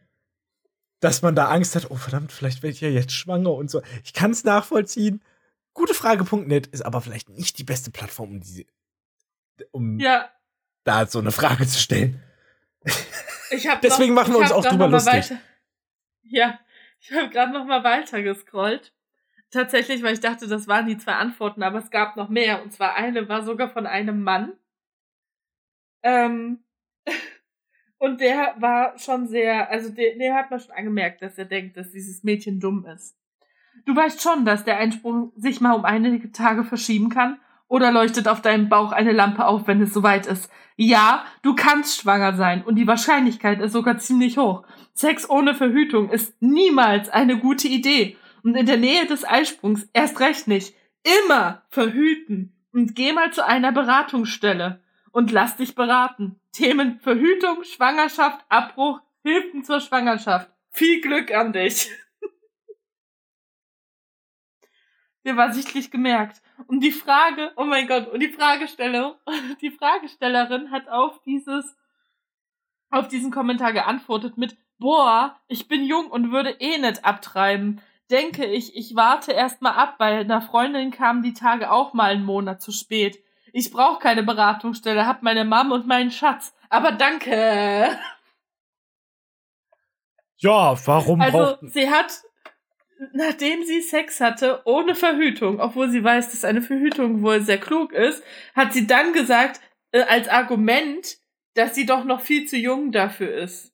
[0.99, 3.81] dass man da Angst hat, oh verdammt, vielleicht werde ich ja jetzt schwanger und so.
[4.03, 5.21] Ich kann es nachvollziehen.
[5.73, 8.65] Gutefrage.net ist aber vielleicht nicht die beste Plattform, um, diese,
[9.71, 10.29] um ja.
[10.83, 12.23] da so eine Frage zu stellen.
[13.51, 15.13] Ich hab Deswegen noch, machen wir uns auch drüber lustig.
[15.13, 15.37] Weiter,
[16.23, 16.59] ja,
[16.99, 18.93] ich habe gerade noch mal weiter gescrollt.
[19.49, 22.61] Tatsächlich, weil ich dachte, das waren die zwei Antworten, aber es gab noch mehr.
[22.63, 24.53] Und zwar eine war sogar von einem Mann.
[26.03, 26.59] Ähm,
[27.97, 31.77] und der war schon sehr, also der, der hat man schon angemerkt, dass er denkt,
[31.77, 33.17] dass dieses Mädchen dumm ist.
[33.85, 37.39] Du weißt schon, dass der Einsprung sich mal um einige Tage verschieben kann?
[37.69, 40.49] Oder leuchtet auf deinem Bauch eine Lampe auf, wenn es soweit ist?
[40.77, 44.63] Ja, du kannst schwanger sein und die Wahrscheinlichkeit ist sogar ziemlich hoch.
[44.93, 48.15] Sex ohne Verhütung ist niemals eine gute Idee.
[48.47, 50.73] Und in der Nähe des Eisprungs erst recht nicht.
[51.25, 52.55] Immer verhüten.
[52.71, 54.81] Und geh mal zu einer Beratungsstelle
[55.11, 56.39] und lass dich beraten.
[56.53, 60.49] Themen Verhütung, Schwangerschaft, Abbruch, Hilfen zur Schwangerschaft.
[60.69, 61.91] Viel Glück an dich.
[65.25, 66.41] Der war sichtlich gemerkt.
[66.67, 69.19] Und die Frage, oh mein Gott, und die Fragesteller,
[69.61, 71.75] die Fragestellerin hat auf dieses,
[72.91, 77.81] auf diesen Kommentar geantwortet mit, boah, ich bin jung und würde eh nicht abtreiben.
[78.09, 82.11] Denke ich, ich warte erst mal ab, bei einer Freundin kamen die Tage auch mal
[82.11, 83.19] einen Monat zu spät.
[83.51, 86.53] Ich brauche keine Beratungsstelle, hab meine Mom und meinen Schatz.
[86.69, 87.97] Aber danke.
[90.37, 91.59] Ja, warum also, braucht...
[91.73, 92.21] sie hat
[93.13, 97.93] nachdem sie Sex hatte, ohne Verhütung, obwohl sie weiß, dass eine Verhütung wohl sehr klug
[97.93, 98.23] ist,
[98.55, 101.17] hat sie dann gesagt, äh, als Argument,
[101.53, 103.73] dass sie doch noch viel zu jung dafür ist.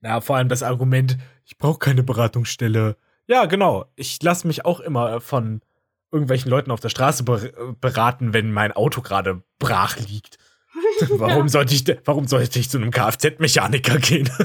[0.00, 2.96] Na, vor allem das Argument, ich brauche keine Beratungsstelle.
[3.26, 3.86] Ja, genau.
[3.96, 5.60] Ich lasse mich auch immer von
[6.10, 10.38] irgendwelchen Leuten auf der Straße ber beraten, wenn mein Auto gerade brach liegt.
[11.10, 11.48] warum, ja.
[11.48, 14.30] sollte ich, warum sollte ich zu einem Kfz-Mechaniker gehen?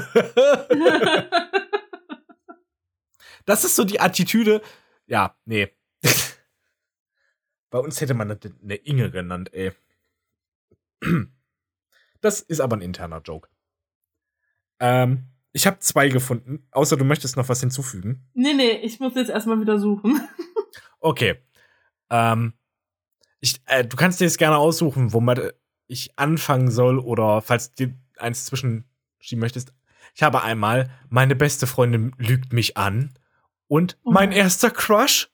[3.46, 4.62] Das ist so die Attitüde.
[5.06, 5.72] Ja, nee.
[7.70, 9.72] Bei uns hätte man eine Inge genannt, ey.
[12.22, 13.50] Das ist aber ein interner Joke.
[14.80, 18.28] Ähm, ich habe zwei gefunden, außer du möchtest noch was hinzufügen.
[18.34, 20.20] Nee, nee, ich muss jetzt erstmal wieder suchen.
[21.00, 21.42] okay.
[22.10, 22.56] Ähm,
[23.40, 25.56] ich, äh, du kannst dir jetzt gerne aussuchen, womit
[25.88, 29.74] ich anfangen soll oder falls du eins zwischenschieben möchtest.
[30.14, 33.14] Ich habe einmal, meine beste Freundin lügt mich an
[33.68, 34.12] und oh.
[34.12, 35.32] mein erster Crush?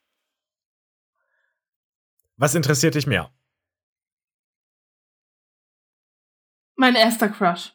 [2.37, 3.33] Was interessiert dich mehr?
[6.75, 7.73] Mein erster Crush.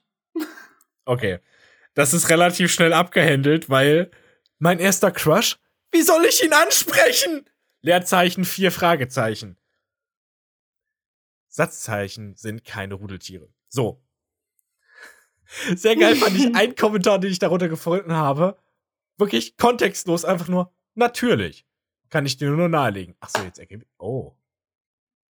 [1.04, 1.40] Okay.
[1.96, 4.10] Das ist relativ schnell abgehandelt, weil
[4.58, 5.58] mein erster Crush?
[5.90, 7.48] Wie soll ich ihn ansprechen?
[7.80, 9.56] Leerzeichen, vier Fragezeichen.
[11.48, 13.48] Satzzeichen sind keine Rudeltiere.
[13.68, 14.04] So.
[15.74, 18.58] Sehr geil fand ich einen Kommentar, den ich darunter gefunden habe.
[19.16, 21.66] Wirklich kontextlos, einfach nur natürlich.
[22.10, 23.16] Kann ich dir nur nahelegen.
[23.20, 24.36] Ach so, jetzt ergebe Oh.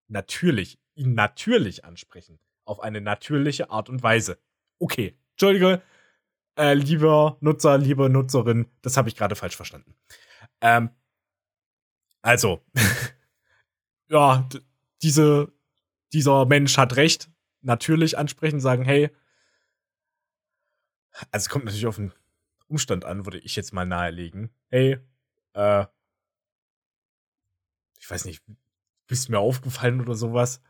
[0.09, 0.81] Natürlich.
[0.97, 2.41] Ihn natürlich ansprechen.
[2.65, 4.39] Auf eine natürliche Art und Weise.
[4.81, 5.17] Okay.
[5.33, 5.81] Entschuldige,
[6.57, 9.95] äh, lieber Nutzer, liebe Nutzerin, das habe ich gerade falsch verstanden.
[10.61, 10.91] Ähm,
[12.23, 12.65] also,
[14.09, 14.49] ja,
[15.03, 15.53] diese,
[16.13, 17.31] dieser Mensch hat recht.
[17.63, 19.11] Natürlich ansprechen, sagen, hey,
[21.31, 22.13] also es kommt natürlich auf den
[22.69, 24.51] Umstand an, würde ich jetzt mal nahelegen.
[24.69, 24.99] Hey,
[25.55, 25.87] äh,
[27.99, 28.43] ich weiß nicht,
[29.07, 30.61] bist mir aufgefallen oder sowas?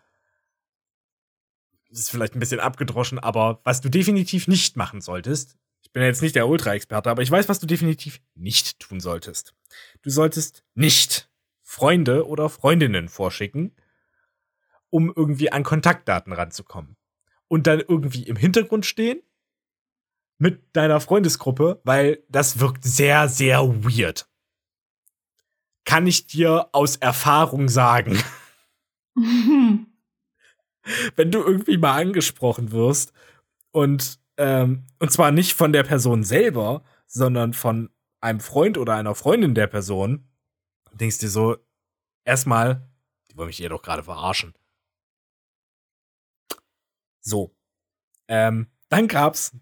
[1.88, 5.56] Das ist vielleicht ein bisschen abgedroschen, aber was du definitiv nicht machen solltest,
[5.96, 9.54] ich bin jetzt nicht der Ultra-Experte, aber ich weiß, was du definitiv nicht tun solltest.
[10.02, 11.30] Du solltest nicht
[11.62, 13.74] Freunde oder Freundinnen vorschicken,
[14.90, 16.98] um irgendwie an Kontaktdaten ranzukommen.
[17.48, 19.22] Und dann irgendwie im Hintergrund stehen
[20.36, 24.28] mit deiner Freundesgruppe, weil das wirkt sehr, sehr weird.
[25.86, 28.22] Kann ich dir aus Erfahrung sagen.
[29.14, 29.86] Wenn
[31.30, 33.14] du irgendwie mal angesprochen wirst
[33.70, 39.14] und ähm, und zwar nicht von der Person selber, sondern von einem Freund oder einer
[39.14, 40.28] Freundin der Person,
[40.92, 41.56] denkst dir so,
[42.24, 42.88] erstmal,
[43.30, 44.54] die wollen mich eher doch gerade verarschen.
[47.20, 47.54] So.
[48.28, 49.52] Ähm, dann gab's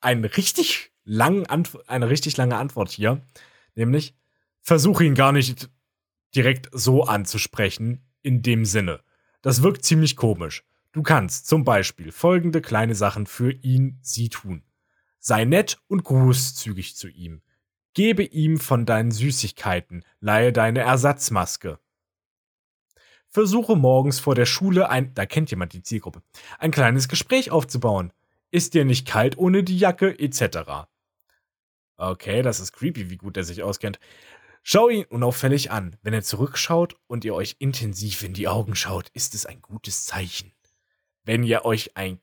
[0.00, 3.22] einen richtig langen Antw eine richtig lange Antwort hier,
[3.74, 4.14] nämlich
[4.62, 5.70] versuche ihn gar nicht
[6.34, 9.02] direkt so anzusprechen in dem Sinne.
[9.42, 10.64] Das wirkt ziemlich komisch.
[10.94, 14.62] Du kannst zum Beispiel folgende kleine Sachen für ihn, sie tun.
[15.18, 17.42] Sei nett und großzügig zu ihm.
[17.94, 21.80] Gebe ihm von deinen Süßigkeiten, leihe deine Ersatzmaske.
[23.28, 26.22] Versuche morgens vor der Schule ein, da kennt jemand die Zielgruppe,
[26.60, 28.12] ein kleines Gespräch aufzubauen.
[28.52, 30.86] Ist dir nicht kalt ohne die Jacke, etc.
[31.96, 33.98] Okay, das ist creepy, wie gut er sich auskennt.
[34.62, 35.96] Schau ihn unauffällig an.
[36.02, 40.06] Wenn er zurückschaut und ihr euch intensiv in die Augen schaut, ist es ein gutes
[40.06, 40.52] Zeichen.
[41.24, 42.18] Wenn ihr euch ein,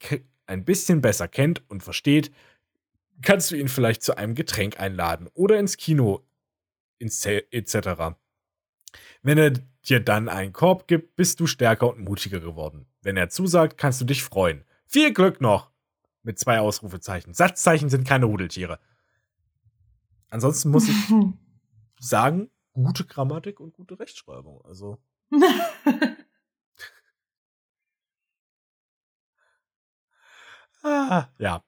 [0.46, 2.32] ein bisschen besser kennt und versteht,
[3.22, 6.26] kannst du ihn vielleicht zu einem Getränk einladen oder ins Kino
[7.00, 8.16] etc.
[9.24, 9.54] Wenn er
[9.86, 12.86] dir dann einen Korb gibt, bist du stärker und mutiger geworden.
[13.02, 14.64] Wenn er zusagt, kannst du dich freuen.
[14.86, 15.72] Viel Glück noch!
[16.24, 17.34] Mit zwei Ausrufezeichen.
[17.34, 18.80] Satzzeichen sind keine Rudeltiere.
[20.30, 20.96] Ansonsten muss ich
[22.00, 24.64] sagen, gute Grammatik und gute Rechtschreibung.
[24.66, 25.00] Also.
[30.84, 31.64] Ah, ja.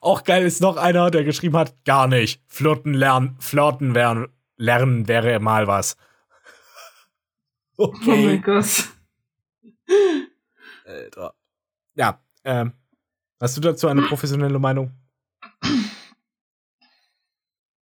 [0.00, 2.42] Auch geil ist noch einer, der geschrieben hat, gar nicht.
[2.46, 5.96] Flirten lernen, flirten wären, lernen wäre mal was.
[7.76, 8.10] Okay.
[8.12, 8.88] Oh mein Gott.
[10.84, 11.34] Alter.
[11.94, 12.74] Ja, ähm,
[13.40, 14.92] hast du dazu eine professionelle Meinung?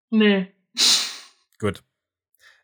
[0.10, 0.54] Nee.
[1.60, 1.84] Gut.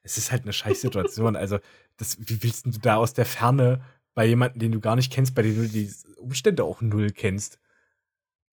[0.04, 1.36] Es ist halt eine scheiß Situation.
[1.36, 1.60] also,
[1.98, 5.36] das, wie willst du da aus der Ferne bei jemandem, den du gar nicht kennst,
[5.36, 7.60] bei dem du die Umstände auch null kennst,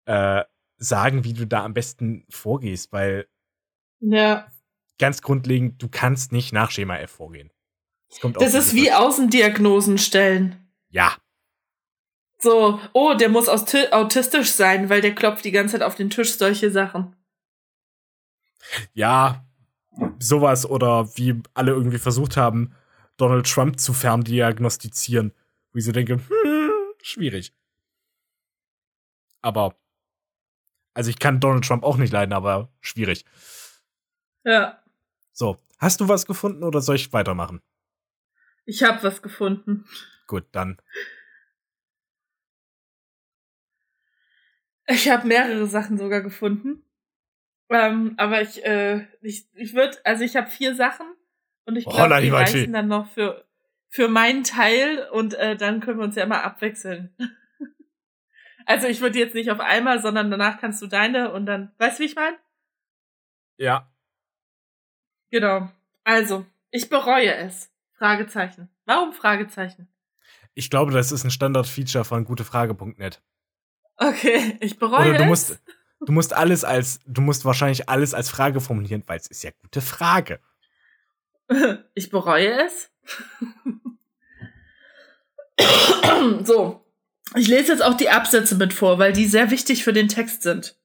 [0.07, 0.45] äh,
[0.79, 3.29] sagen, wie du da am besten vorgehst, weil
[4.01, 4.51] ja.
[4.99, 7.51] ganz grundlegend, du kannst nicht nach Schema F vorgehen.
[8.09, 10.69] Das, das ist wie Außendiagnosen stellen.
[10.89, 11.17] Ja.
[12.39, 16.37] So, oh, der muss autistisch sein, weil der klopft die ganze Zeit auf den Tisch,
[16.37, 17.15] solche Sachen.
[18.95, 19.45] Ja,
[20.19, 22.75] sowas oder wie alle irgendwie versucht haben,
[23.17, 25.33] Donald Trump zu ferndiagnostizieren.
[25.73, 26.71] Wo ich so denke, hm,
[27.03, 27.55] schwierig.
[29.43, 29.77] Aber,
[30.95, 33.25] also ich kann Donald Trump auch nicht leiden, aber schwierig.
[34.45, 34.83] Ja.
[35.33, 37.63] So, hast du was gefunden oder soll ich weitermachen?
[38.65, 39.87] Ich habe was gefunden.
[40.27, 40.81] Gut, dann.
[44.87, 46.85] Ich habe mehrere Sachen sogar gefunden.
[47.69, 51.07] Ähm, aber ich, äh, ich, ich würde, also ich habe vier Sachen
[51.67, 53.45] und ich glaube, die reichen dann noch für,
[53.91, 57.15] für meinen Teil und äh, dann können wir uns ja immer abwechseln.
[58.67, 61.99] also ich würde jetzt nicht auf einmal, sondern danach kannst du deine und dann, weißt
[61.99, 62.37] du, wie ich meine?
[63.59, 63.93] Ja.
[65.31, 65.71] Genau.
[66.05, 67.71] Also, ich bereue es.
[67.93, 68.71] Fragezeichen.
[68.87, 69.89] Warum Fragezeichen?
[70.55, 73.21] Ich glaube, das ist ein Standard-Feature von gutefrage.net.
[73.97, 75.29] Okay, ich bereue Oder du es.
[75.29, 75.63] Musst,
[76.01, 79.51] du musst alles als, du musst wahrscheinlich alles als Frage formulieren, weil es ist ja
[79.61, 80.41] gute Frage.
[81.95, 82.90] Ich bereue es.
[86.45, 86.81] so,
[87.37, 90.43] ich lese jetzt auch die Absätze mit vor, weil die sehr wichtig für den Text
[90.43, 90.77] sind.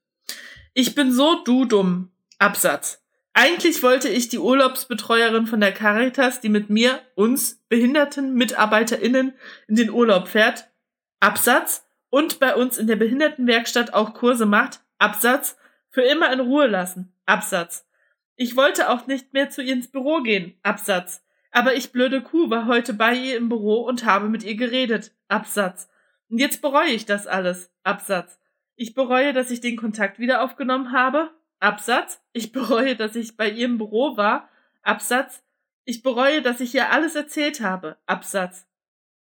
[0.74, 2.12] Ich bin so du dumm.
[2.38, 3.02] Absatz.
[3.34, 9.34] Eigentlich wollte ich die Urlaubsbetreuerin von der Caritas, die mit mir, uns, behinderten MitarbeiterInnen
[9.68, 10.70] in den Urlaub fährt,
[11.20, 15.58] Absatz, und bei uns in der Behindertenwerkstatt auch Kurse macht, Absatz,
[15.90, 17.86] für immer in Ruhe lassen, Absatz.
[18.38, 21.25] Ich wollte auch nicht mehr zu ihr ins Büro gehen, Absatz.
[21.56, 25.14] Aber ich blöde Kuh war heute bei ihr im Büro und habe mit ihr geredet,
[25.30, 25.90] Absatz.
[26.30, 28.38] Und jetzt bereue ich das alles, Absatz.
[28.76, 31.32] Ich bereue, dass ich den Kontakt wieder aufgenommen habe,
[31.62, 32.22] Absatz.
[32.34, 34.50] Ich bereue, dass ich bei ihr im Büro war,
[34.82, 35.44] Absatz.
[35.86, 38.68] Ich bereue, dass ich ihr alles erzählt habe, Absatz.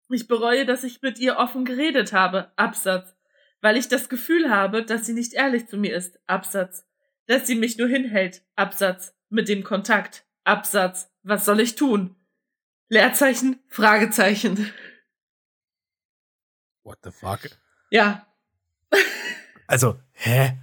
[0.10, 3.14] Ich bereue, dass ich mit ihr offen geredet habe, Absatz.
[3.60, 6.88] Weil ich das Gefühl habe, dass sie nicht ehrlich zu mir ist, Absatz.
[7.28, 9.18] Dass sie mich nur hinhält, Absatz.
[9.28, 11.12] Mit dem Kontakt, Absatz.
[11.24, 12.16] Was soll ich tun?
[12.92, 14.70] Leerzeichen, Fragezeichen.
[16.84, 17.39] What the fuck?
[17.89, 18.28] Ja.
[19.66, 20.58] Also, hä?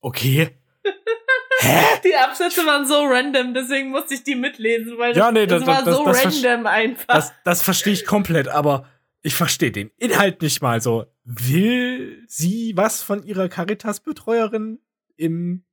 [0.00, 0.56] Okay.
[1.60, 1.82] Hä?
[2.04, 5.64] Die Absätze waren so random, deswegen musste ich die mitlesen, weil das, Ja, nee, das,
[5.64, 7.14] das- war das- so das random einfach.
[7.14, 8.88] Das, das verstehe ich komplett, aber
[9.22, 11.06] ich verstehe den Inhalt nicht mal so.
[11.24, 14.78] Will sie was von ihrer Caritas-Betreuerin
[15.16, 15.64] im.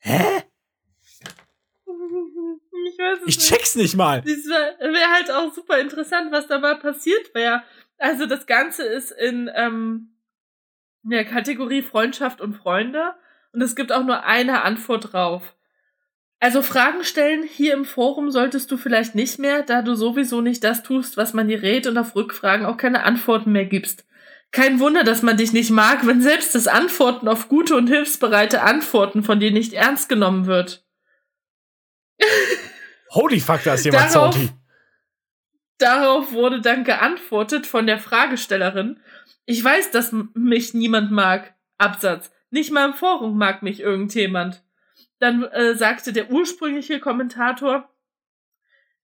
[0.00, 0.42] Hä?
[2.94, 3.48] Ich weiß es Ich nicht.
[3.48, 4.20] check's nicht mal.
[4.22, 7.62] Das wäre halt auch super interessant, was da mal passiert wäre.
[7.98, 10.16] Also das Ganze ist in ähm,
[11.02, 13.14] der Kategorie Freundschaft und Freunde
[13.52, 15.54] und es gibt auch nur eine Antwort drauf.
[16.40, 20.62] Also Fragen stellen hier im Forum solltest du vielleicht nicht mehr, da du sowieso nicht
[20.62, 24.04] das tust, was man dir rät und auf Rückfragen auch keine Antworten mehr gibst.
[24.50, 28.62] Kein Wunder, dass man dich nicht mag, wenn selbst das Antworten auf gute und hilfsbereite
[28.62, 30.84] Antworten von dir nicht ernst genommen wird.
[33.14, 34.50] Holy fuck, da ist jemand Darauf- salty.
[35.78, 39.00] Darauf wurde dann geantwortet von der Fragestellerin.
[39.44, 41.54] Ich weiß, dass mich niemand mag.
[41.78, 42.30] Absatz.
[42.50, 44.62] Nicht mal im Forum mag mich irgendjemand.
[45.18, 47.90] Dann äh, sagte der ursprüngliche Kommentator,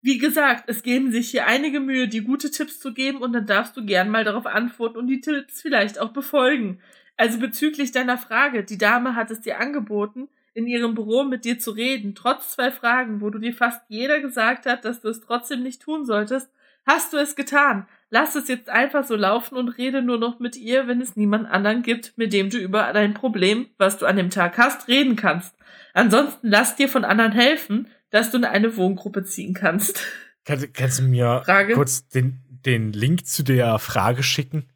[0.01, 3.47] wie gesagt, es geben sich hier einige Mühe, die gute Tipps zu geben und dann
[3.47, 6.81] darfst du gern mal darauf antworten und die Tipps vielleicht auch befolgen.
[7.17, 10.29] Also bezüglich deiner Frage, die Dame hat es dir angeboten,
[10.59, 14.21] in ihrem Büro mit dir zu reden, trotz zwei Fragen, wo du dir fast jeder
[14.21, 16.51] gesagt hat, dass du es trotzdem nicht tun solltest,
[16.85, 17.87] hast du es getan.
[18.11, 21.49] Lass es jetzt einfach so laufen und rede nur noch mit ihr, wenn es niemand
[21.49, 25.15] anderen gibt, mit dem du über dein Problem, was du an dem Tag hast, reden
[25.15, 25.55] kannst.
[25.95, 30.05] Ansonsten lass dir von anderen helfen, dass du in eine Wohngruppe ziehen kannst.
[30.45, 31.75] Kannst, kannst du mir Frage?
[31.75, 34.67] kurz den, den Link zu der Frage schicken?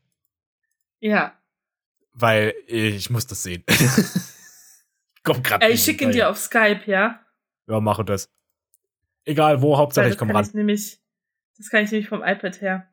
[1.00, 1.32] Ja.
[2.12, 3.64] Weil ich muss das sehen.
[5.22, 7.24] Komm grad Ey, ich schicke ihn dir auf Skype, ja?
[7.68, 8.28] Ja, mache das.
[9.24, 10.44] Egal wo, Hauptsache Weil ich komme ran.
[10.44, 10.98] ich nämlich,
[11.56, 12.88] das kann ich nämlich vom iPad her.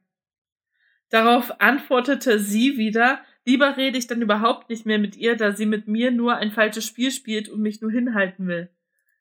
[1.09, 5.65] Darauf antwortete sie wieder, lieber rede ich dann überhaupt nicht mehr mit ihr, da sie
[5.65, 8.69] mit mir nur ein falsches Spiel spielt und mich nur hinhalten will.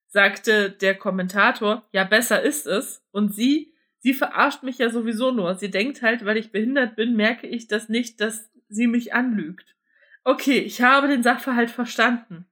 [0.06, 3.02] Sagte der Kommentator, ja besser ist es.
[3.10, 5.54] Und sie, sie verarscht mich ja sowieso nur.
[5.54, 9.76] Sie denkt halt, weil ich behindert bin, merke ich das nicht, dass sie mich anlügt.
[10.24, 12.46] Okay, ich habe den Sachverhalt verstanden.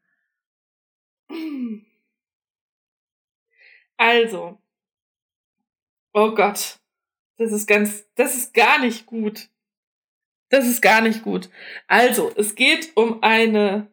[3.97, 4.59] Also.
[6.13, 6.79] Oh Gott.
[7.39, 9.49] Das ist ganz, das ist gar nicht gut.
[10.49, 11.51] Das ist gar nicht gut.
[11.87, 13.89] Also, es geht um eine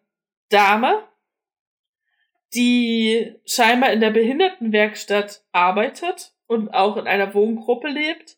[0.50, 1.08] Dame,
[2.54, 8.38] die scheinbar in der Behindertenwerkstatt arbeitet und auch in einer Wohngruppe lebt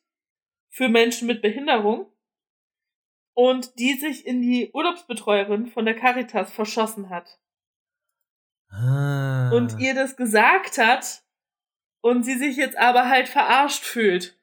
[0.70, 2.08] für Menschen mit Behinderung
[3.34, 7.38] und die sich in die Urlaubsbetreuerin von der Caritas verschossen hat
[8.78, 9.52] Ah.
[9.52, 11.24] und ihr das gesagt hat
[12.02, 14.38] und sie sich jetzt aber halt verarscht fühlt.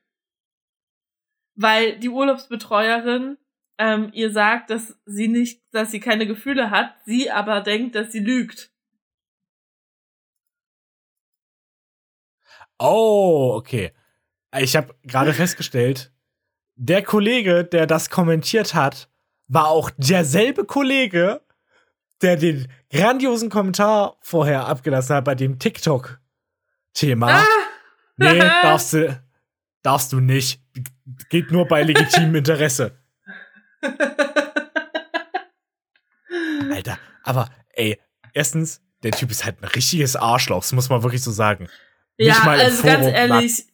[1.55, 3.37] Weil die Urlaubsbetreuerin
[3.79, 8.13] ähm, ihr sagt, dass sie nicht, dass sie keine Gefühle hat, sie aber denkt, dass
[8.13, 8.71] sie lügt.
[12.79, 13.93] Oh, okay.
[14.59, 16.13] Ich habe gerade festgestellt,
[16.77, 19.09] der Kollege, der das kommentiert hat,
[19.49, 21.43] war auch derselbe Kollege,
[22.23, 27.41] der den grandiosen Kommentar vorher abgelassen hat bei dem TikTok-Thema.
[27.41, 27.45] Ah!
[28.17, 29.21] Nee, darfst du,
[29.83, 30.61] darfst du nicht.
[31.29, 32.99] Geht nur bei legitimem Interesse.
[36.71, 37.99] Alter, aber ey,
[38.33, 41.69] erstens, der Typ ist halt ein richtiges Arschloch, das muss man wirklich so sagen.
[42.17, 43.67] Ja, also ganz ehrlich,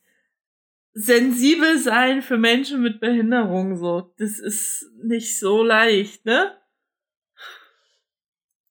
[0.94, 6.57] sensibel sein für Menschen mit Behinderung, so, das ist nicht so leicht, ne?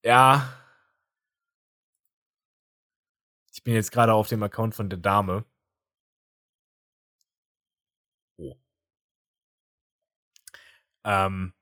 [0.08, 0.48] Ja.
[3.52, 5.44] Ich bin jetzt gerade auf dem Account von der Dame.
[8.40, 8.56] Oh.
[11.04, 11.54] Ähm.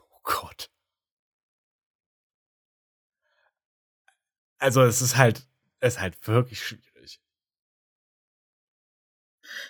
[0.00, 0.70] Oh Gott.
[4.58, 5.46] Also es ist halt,
[5.80, 7.20] es ist halt wirklich schwierig.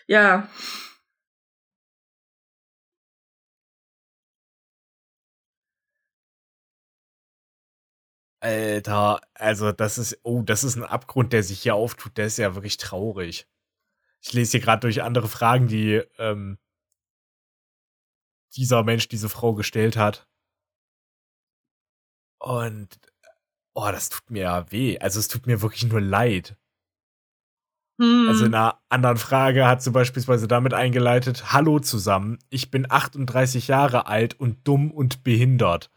[0.08, 0.48] Ja.
[8.46, 12.36] Alter, also das ist, oh, das ist ein Abgrund, der sich hier auftut, der ist
[12.38, 13.48] ja wirklich traurig.
[14.22, 16.56] Ich lese hier gerade durch andere Fragen, die ähm,
[18.54, 20.28] dieser Mensch, diese Frau gestellt hat.
[22.38, 23.00] Und,
[23.74, 24.96] oh, das tut mir ja weh.
[25.00, 26.56] Also es tut mir wirklich nur leid.
[28.00, 28.26] Hm.
[28.28, 33.66] Also in einer anderen Frage hat sie beispielsweise damit eingeleitet, Hallo zusammen, ich bin 38
[33.66, 35.90] Jahre alt und dumm und behindert.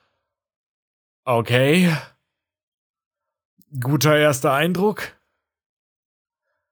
[1.26, 1.95] Okay.
[3.80, 5.14] Guter erster Eindruck.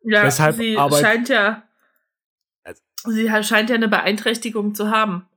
[0.04, 1.64] ja, weshalb sie arbeit- scheint ja,
[2.64, 5.28] Also- sie scheint ja eine Beeinträchtigung zu haben.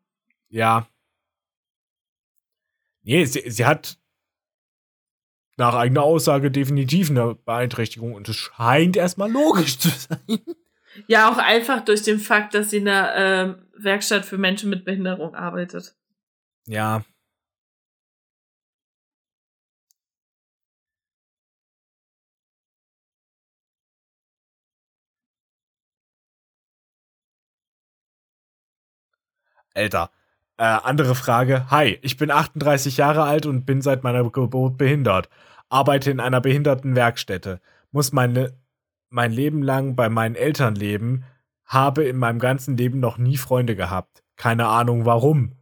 [0.49, 0.87] Ja.
[3.03, 3.99] Nee, sie, sie hat
[5.57, 10.41] nach eigener Aussage definitiv eine Beeinträchtigung und es scheint erstmal logisch zu sein.
[11.07, 14.85] Ja, auch einfach durch den Fakt, dass sie in einer ähm, Werkstatt für Menschen mit
[14.85, 15.95] Behinderung arbeitet.
[16.67, 17.05] Ja.
[29.75, 30.11] Alter.
[30.57, 31.71] Äh, andere Frage.
[31.71, 35.29] Hi, ich bin 38 Jahre alt und bin seit meiner Geburt behindert.
[35.69, 37.61] Arbeite in einer Behindertenwerkstätte.
[37.93, 38.53] Muss meine,
[39.09, 41.25] mein Leben lang bei meinen Eltern leben.
[41.65, 44.23] Habe in meinem ganzen Leben noch nie Freunde gehabt.
[44.37, 45.53] Keine Ahnung warum.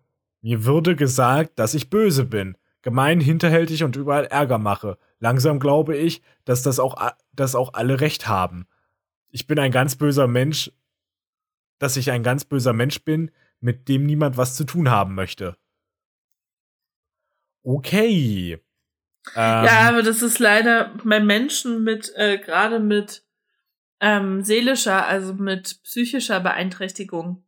[0.41, 4.97] Mir würde gesagt, dass ich böse bin, gemein, hinterhältig und überall Ärger mache.
[5.19, 6.97] Langsam glaube ich, dass das auch,
[7.33, 8.67] dass auch alle recht haben.
[9.31, 10.73] Ich bin ein ganz böser Mensch,
[11.79, 13.31] dass ich ein ganz böser Mensch bin,
[13.61, 15.57] mit dem niemand was zu tun haben möchte.
[17.63, 18.55] Okay.
[19.35, 23.25] Ähm, Ja, aber das ist leider bei Menschen mit, äh, gerade mit
[24.01, 27.45] ähm, seelischer, also mit psychischer Beeinträchtigung,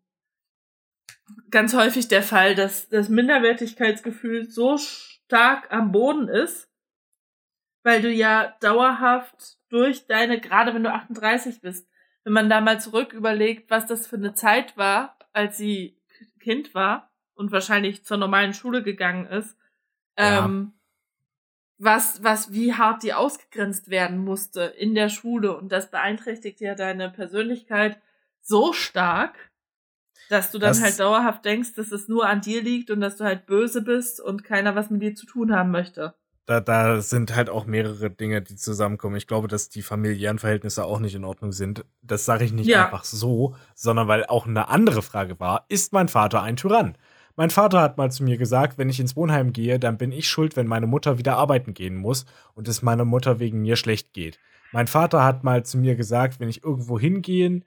[1.50, 6.68] ganz häufig der Fall, dass das Minderwertigkeitsgefühl so stark am Boden ist,
[7.82, 11.88] weil du ja dauerhaft durch deine, gerade wenn du 38 bist,
[12.24, 15.99] wenn man da mal zurück überlegt, was das für eine Zeit war, als sie
[16.40, 19.56] Kind war und wahrscheinlich zur normalen Schule gegangen ist,
[20.18, 20.44] Ja.
[20.44, 20.72] ähm,
[21.78, 25.56] was, was, wie hart die ausgegrenzt werden musste in der Schule.
[25.56, 28.00] Und das beeinträchtigt ja deine Persönlichkeit
[28.42, 29.50] so stark,
[30.28, 33.16] dass du dann Das- halt dauerhaft denkst, dass es nur an dir liegt und dass
[33.16, 36.14] du halt böse bist und keiner was mit dir zu tun haben möchte.
[36.50, 39.14] Da, da sind halt auch mehrere Dinge, die zusammenkommen.
[39.16, 41.84] Ich glaube, dass die familiären Verhältnisse auch nicht in Ordnung sind.
[42.02, 42.84] Das sage ich nicht Ja.
[42.86, 46.96] einfach so, sondern weil auch eine andere Frage war, ist mein Vater ein Tyrann?
[47.36, 50.28] Mein Vater hat mal zu mir gesagt, wenn ich ins Wohnheim gehe, dann bin ich
[50.28, 54.12] schuld, wenn meine Mutter wieder arbeiten gehen muss und es meiner Mutter wegen mir schlecht
[54.12, 54.38] geht.
[54.72, 57.64] Mein Vater hat mal zu mir gesagt, wenn ich irgendwo hingehen,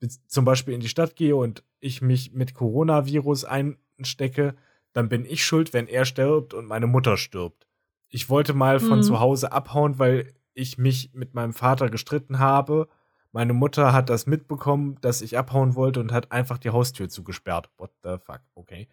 [0.00, 4.54] bez- zum Beispiel in die Stadt gehe und ich mich mit Coronavirus einstecke,
[4.92, 7.66] dann bin ich schuld, wenn er stirbt und meine Mutter stirbt.
[8.08, 9.02] Ich wollte mal von Mhm.
[9.02, 12.88] zu Hause abhauen, weil ich mich mit meinem Vater gestritten habe.
[13.32, 17.70] Meine Mutter hat das mitbekommen, dass ich abhauen wollte und hat einfach die Haustür zugesperrt.
[17.76, 18.40] What the fuck?
[18.54, 18.88] Okay.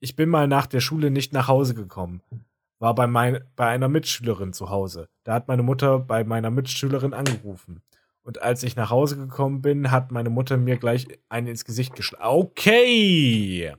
[0.00, 2.22] Ich bin mal nach der Schule nicht nach Hause gekommen.
[2.78, 5.08] War bei, mein, bei einer Mitschülerin zu Hause.
[5.24, 7.82] Da hat meine Mutter bei meiner Mitschülerin angerufen.
[8.22, 11.94] Und als ich nach Hause gekommen bin, hat meine Mutter mir gleich eine ins Gesicht
[11.94, 12.24] geschlagen.
[12.24, 13.74] Okay.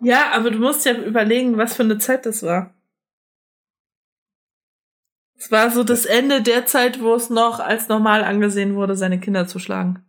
[0.00, 2.72] Ja, aber du musst ja überlegen, was für eine Zeit das war.
[5.36, 9.18] Es war so das Ende der Zeit, wo es noch als normal angesehen wurde, seine
[9.20, 10.04] Kinder zu schlagen.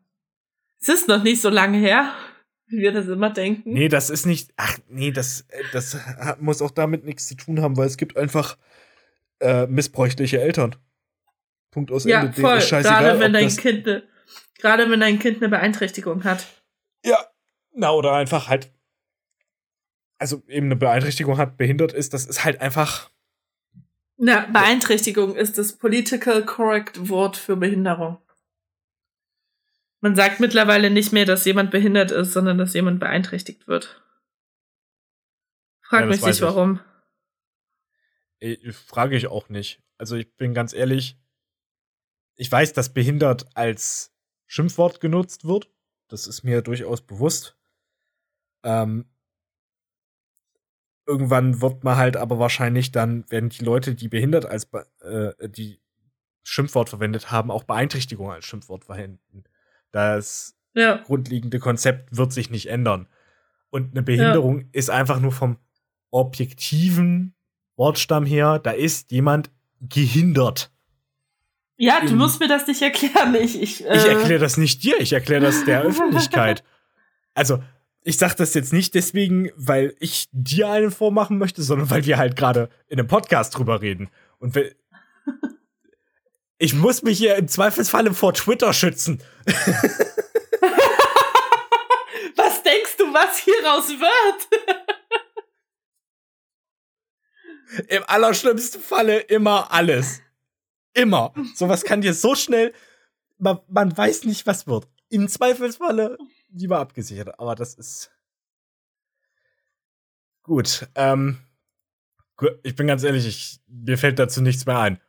[0.80, 2.14] Es ist noch nicht so lange her,
[2.68, 3.74] wie wir das immer denken.
[3.74, 4.52] Nee, das ist nicht.
[4.58, 5.98] Ach, nee, das, äh, das
[6.40, 8.58] muss auch damit nichts zu tun haben, weil es gibt einfach
[9.40, 10.76] äh, missbräuchliche Eltern.
[11.72, 12.40] Punkt aus ja, Ende.
[12.40, 12.58] Voll.
[12.58, 14.04] ist scheißegal, Gerade wenn dein Kind, ne-
[14.58, 16.46] gerade wenn dein Kind eine Beeinträchtigung hat.
[17.04, 17.18] Ja.
[17.74, 18.72] Na, oder einfach halt.
[20.18, 23.12] Also eben eine Beeinträchtigung hat, behindert ist, das ist halt einfach.
[24.18, 28.18] Na, Beeinträchtigung ist das political correct Wort für Behinderung.
[30.02, 34.02] Man sagt mittlerweile nicht mehr, dass jemand behindert ist, sondern dass jemand beeinträchtigt wird.
[35.82, 36.42] Frag Ja, mich nicht, ich.
[36.42, 36.80] warum.
[38.40, 39.82] äh, Frage ich auch nicht.
[39.98, 41.18] Also ich bin ganz ehrlich.
[42.36, 44.14] Ich weiß, dass behindert als
[44.46, 45.70] Schimpfwort genutzt wird.
[46.08, 47.58] Das ist mir durchaus bewusst.
[48.64, 49.10] Ähm,
[51.08, 54.68] irgendwann wird man halt aber wahrscheinlich dann, werden die Leute, die behindert als
[55.02, 55.80] äh, die
[56.44, 59.44] Schimpfwort verwendet haben, auch Beeinträchtigung als Schimpfwort verwenden.
[59.92, 63.08] Das Ja, grundlegende Konzept wird sich nicht ändern.
[63.70, 65.58] Und eine Behinderung ist einfach nur vom
[66.12, 67.36] objektiven
[67.76, 69.52] Wortstamm her, da ist jemand
[69.82, 70.72] gehindert.
[71.78, 73.36] ja du musst mir das nicht erklären.
[73.36, 76.64] Ich, ich, äh, Ich erkläre das nicht dir, ich erkläre das der Öffentlichkeit.
[77.34, 77.62] Also,
[78.06, 82.20] ich sag das jetzt nicht deswegen, weil ich dir einen vormachen möchte, sondern weil wir
[82.20, 84.12] halt gerade in einem Podcast drüber reden.
[84.38, 84.70] Und wenn,
[86.60, 89.24] ich muss mich hier im Zweifelsfalle vor Twitter schützen.
[92.36, 94.48] was denkst du, was hieraus wird?
[97.90, 100.22] Im allerschlimmsten Falle immer alles.
[100.94, 101.34] Immer.
[101.56, 102.72] Sowas kann dir so schnell,
[103.40, 104.88] man, man weiß nicht, was wird.
[105.10, 106.20] Im Zweifelsfalle
[106.56, 108.12] lieber abgesichert, aber das ist
[110.44, 110.88] gut.
[110.96, 111.40] Ähm,
[112.64, 115.02] ich bin ganz ehrlich, ich, mir fällt dazu nichts mehr ein.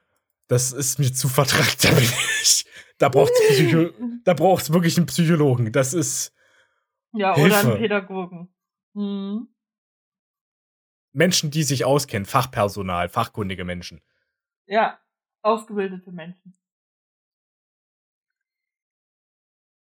[0.48, 2.04] Das ist mir zu vertragt, da bin
[2.42, 2.66] ich.
[2.98, 3.90] Da braucht es Psycho
[4.24, 5.70] da braucht's wirklich einen Psychologen.
[5.70, 6.34] Das ist.
[7.12, 7.60] Ja, Hilfe.
[7.60, 8.54] oder einen Pädagogen.
[8.94, 9.48] Mhm.
[11.12, 14.02] Menschen, die sich auskennen, Fachpersonal, fachkundige Menschen.
[14.66, 14.98] Ja,
[15.42, 16.58] ausgebildete Menschen.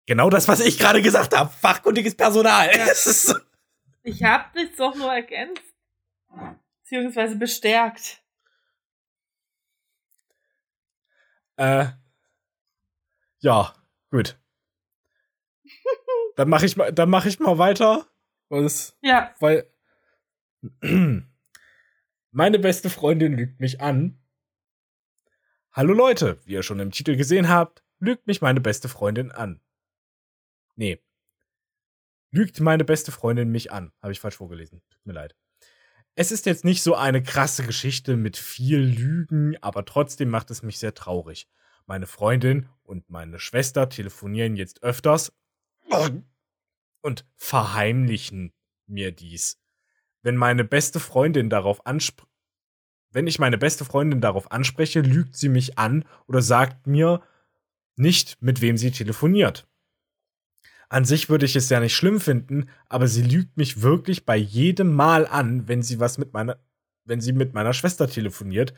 [0.06, 1.50] Genau das, was ich gerade gesagt habe.
[1.50, 2.70] Fachkundiges Personal.
[4.06, 5.62] Ich habe dich doch nur ergänzt.
[6.82, 8.22] Beziehungsweise bestärkt.
[11.56, 11.86] Äh.
[13.38, 13.72] Ja,
[14.10, 14.38] gut.
[16.36, 18.06] dann mache ich mal, dann mache ich mal weiter.
[18.50, 19.34] Was, ja.
[19.40, 19.66] Weil
[22.30, 24.18] meine beste Freundin lügt mich an.
[25.72, 29.60] Hallo Leute, wie ihr schon im Titel gesehen habt, lügt mich meine beste Freundin an.
[30.76, 31.00] Nee.
[32.30, 33.92] Lügt meine beste Freundin mich an.
[34.02, 34.82] Habe ich falsch vorgelesen.
[34.90, 35.36] Tut mir leid.
[36.16, 40.62] Es ist jetzt nicht so eine krasse Geschichte mit viel Lügen, aber trotzdem macht es
[40.62, 41.48] mich sehr traurig.
[41.86, 45.32] Meine Freundin und meine Schwester telefonieren jetzt öfters
[47.02, 48.52] und verheimlichen
[48.86, 49.60] mir dies.
[50.22, 52.28] Wenn meine beste Freundin darauf anspricht,
[53.10, 57.22] wenn ich meine beste Freundin darauf anspreche, lügt sie mich an oder sagt mir
[57.94, 59.68] nicht, mit wem sie telefoniert.
[60.88, 64.36] An sich würde ich es ja nicht schlimm finden, aber sie lügt mich wirklich bei
[64.36, 66.58] jedem Mal an, wenn sie was mit meiner,
[67.04, 68.74] wenn sie mit meiner Schwester telefoniert.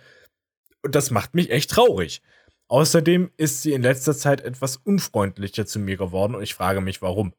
[0.82, 2.22] Und das macht mich echt traurig.
[2.68, 7.02] Außerdem ist sie in letzter Zeit etwas unfreundlicher zu mir geworden und ich frage mich
[7.02, 7.34] warum.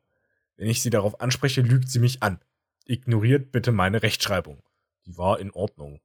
[0.56, 2.40] Wenn ich sie darauf anspreche, lügt sie mich an.
[2.86, 4.64] Ignoriert bitte meine Rechtschreibung.
[5.06, 6.00] Die war in Ordnung.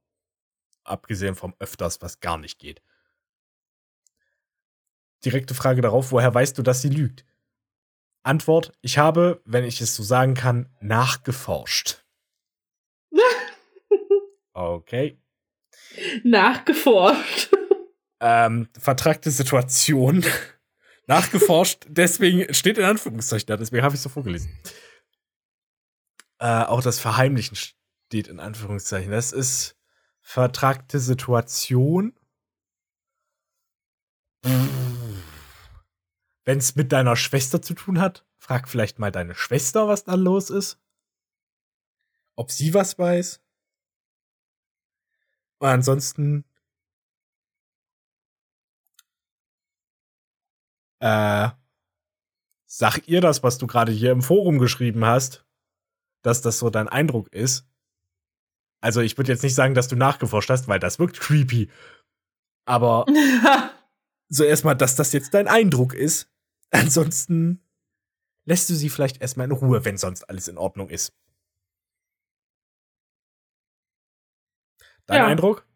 [0.84, 2.82] Abgesehen vom öfters, was gar nicht geht.
[5.24, 7.24] Direkte Frage darauf, woher weißt du, dass sie lügt?
[8.22, 12.04] Antwort, ich habe, wenn ich es so sagen kann, nachgeforscht.
[14.52, 15.20] okay.
[16.22, 17.50] Nachgeforscht.
[18.20, 20.24] Ähm, vertragte Situation.
[21.06, 24.56] nachgeforscht, deswegen steht in Anführungszeichen da, deswegen habe ich es so vorgelesen.
[26.38, 29.10] Äh, auch das Verheimlichen steht in Anführungszeichen.
[29.10, 29.76] Das ist
[30.20, 32.14] vertragte Situation.
[36.44, 40.14] Wenn es mit deiner Schwester zu tun hat, frag vielleicht mal deine Schwester, was da
[40.14, 40.78] los ist.
[42.34, 43.40] Ob sie was weiß.
[45.58, 46.44] Und ansonsten.
[51.00, 51.50] Äh,
[52.66, 55.44] sag ihr das, was du gerade hier im Forum geschrieben hast,
[56.22, 57.66] dass das so dein Eindruck ist.
[58.80, 61.70] Also ich würde jetzt nicht sagen, dass du nachgeforscht hast, weil das wirkt creepy.
[62.64, 63.06] Aber
[64.28, 66.31] so erstmal, dass das jetzt dein Eindruck ist.
[66.74, 67.62] Ansonsten
[68.44, 71.14] lässt du sie vielleicht erstmal in Ruhe, wenn sonst alles in Ordnung ist.
[75.06, 75.26] Dein ja.
[75.26, 75.66] Eindruck?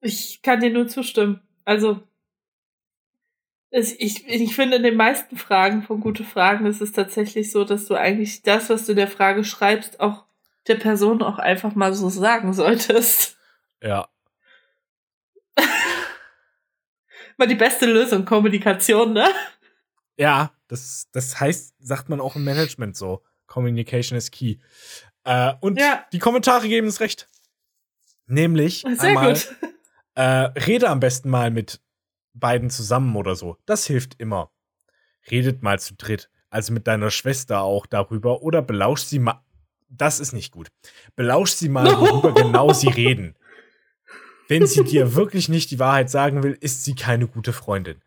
[0.00, 1.40] Ich kann dir nur zustimmen.
[1.64, 2.02] Also,
[3.70, 7.86] ich, ich finde, in den meisten Fragen von gute Fragen ist es tatsächlich so, dass
[7.86, 10.24] du eigentlich das, was du in der Frage schreibst, auch
[10.66, 13.38] der Person auch einfach mal so sagen solltest.
[13.82, 14.08] Ja.
[17.40, 19.26] War die beste Lösung, Kommunikation, ne?
[20.18, 23.22] Ja, das, das heißt, sagt man auch im Management so.
[23.46, 24.58] Communication is key.
[25.24, 26.04] Äh, und ja.
[26.12, 27.28] die Kommentare geben es recht.
[28.26, 29.56] Nämlich Sehr einmal, gut.
[30.16, 31.80] Äh, rede am besten mal mit
[32.34, 33.56] beiden zusammen oder so.
[33.64, 34.50] Das hilft immer.
[35.30, 39.42] Redet mal zu dritt, also mit deiner Schwester auch darüber oder belausch sie mal
[39.88, 40.68] das ist nicht gut.
[41.16, 43.34] Belausch sie mal, worüber genau sie reden.
[44.50, 48.02] Wenn sie dir wirklich nicht die Wahrheit sagen will, ist sie keine gute Freundin.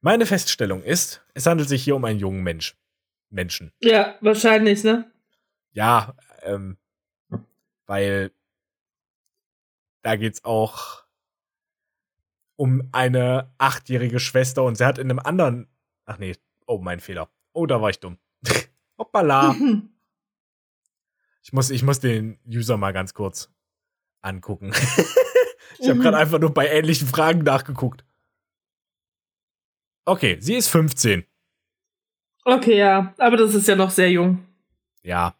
[0.00, 2.76] Meine Feststellung ist, es handelt sich hier um einen jungen Mensch.
[3.30, 3.72] Menschen.
[3.80, 5.10] Ja, wahrscheinlich, ne?
[5.72, 6.76] Ja, ähm,
[7.86, 8.30] weil
[10.02, 11.02] da geht's auch
[12.54, 15.66] um eine achtjährige Schwester und sie hat in einem anderen.
[16.06, 16.36] Ach nee,
[16.66, 17.28] oh, mein Fehler.
[17.52, 18.18] Oh, da war ich dumm.
[18.98, 19.54] Hoppala.
[21.40, 23.50] Ich muss, ich muss den User mal ganz kurz
[24.20, 24.74] angucken.
[25.78, 26.02] ich habe mhm.
[26.02, 28.04] gerade einfach nur bei ähnlichen Fragen nachgeguckt.
[30.04, 31.24] Okay, sie ist 15.
[32.44, 34.46] Okay, ja, aber das ist ja noch sehr jung.
[35.02, 35.34] Ja.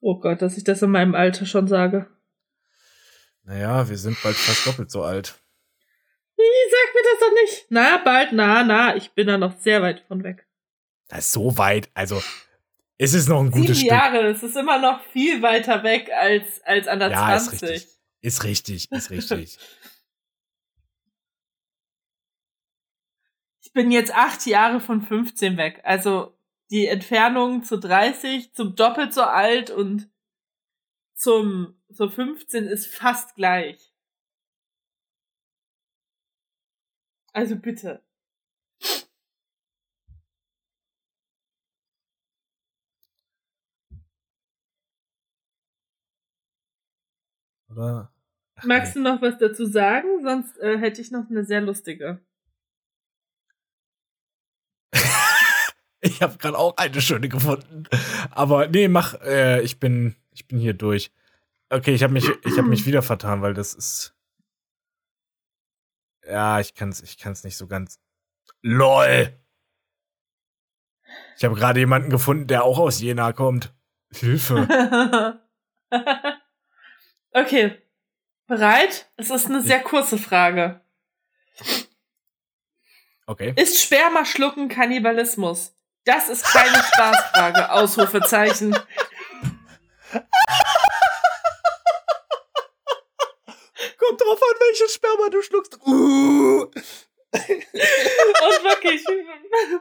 [0.00, 2.06] Oh Gott, dass ich das in meinem Alter schon sage.
[3.42, 5.40] Naja, wir sind bald fast doppelt so alt.
[6.36, 7.66] Sag mir das doch nicht.
[7.70, 10.46] Na, bald, na, na, ich bin da noch sehr weit von weg.
[11.08, 12.22] Das ist so weit, also
[12.98, 13.90] es ist noch ein gutes Sieben Stück.
[13.90, 17.68] Jahre, es ist immer noch viel weiter weg als, als an der Ja, ist 20.
[17.68, 17.93] richtig.
[18.24, 19.58] Ist richtig, ist richtig.
[23.66, 25.80] Ich bin jetzt acht Jahre von 15 weg.
[25.84, 26.36] Also
[26.70, 30.08] die Entfernung zu 30, zum doppelt so alt und
[31.16, 33.90] zum zur 15 ist fast gleich.
[37.34, 38.00] Also bitte.
[47.70, 48.13] Oder?
[48.66, 50.22] Magst du noch was dazu sagen?
[50.22, 52.20] Sonst äh, hätte ich noch eine sehr lustige.
[56.06, 57.84] Ich habe gerade auch eine schöne gefunden.
[58.30, 61.10] Aber nee, mach, äh, ich bin, ich bin hier durch.
[61.70, 64.14] Okay, ich habe mich, ich habe mich wieder vertan, weil das ist.
[66.26, 67.98] Ja, ich kann's, ich kann's nicht so ganz.
[68.60, 69.32] LOL!
[71.38, 73.74] Ich habe gerade jemanden gefunden, der auch aus Jena kommt.
[74.12, 75.40] Hilfe.
[77.32, 77.83] okay.
[78.46, 79.10] Bereit?
[79.16, 80.80] Es ist eine sehr kurze Frage.
[83.26, 83.54] Okay.
[83.56, 85.74] Ist Sperma schlucken Kannibalismus?
[86.04, 87.70] Das ist keine Spaßfrage.
[87.72, 88.72] Ausrufezeichen.
[93.98, 95.78] Kommt drauf an, welches Sperma du schluckst.
[95.86, 96.70] Uh.
[97.34, 99.04] Und wirklich,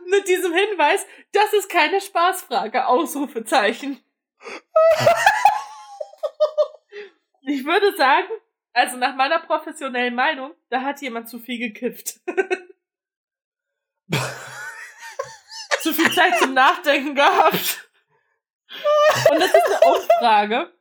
[0.10, 2.88] mit diesem Hinweis, das ist keine Spaßfrage.
[2.88, 4.02] Ausrufezeichen.
[7.46, 8.30] Ich würde sagen,
[8.74, 12.20] also nach meiner professionellen Meinung, da hat jemand zu viel gekifft.
[15.82, 17.90] zu viel Zeit zum Nachdenken gehabt.
[19.32, 20.74] Und das ist eine Umfrage.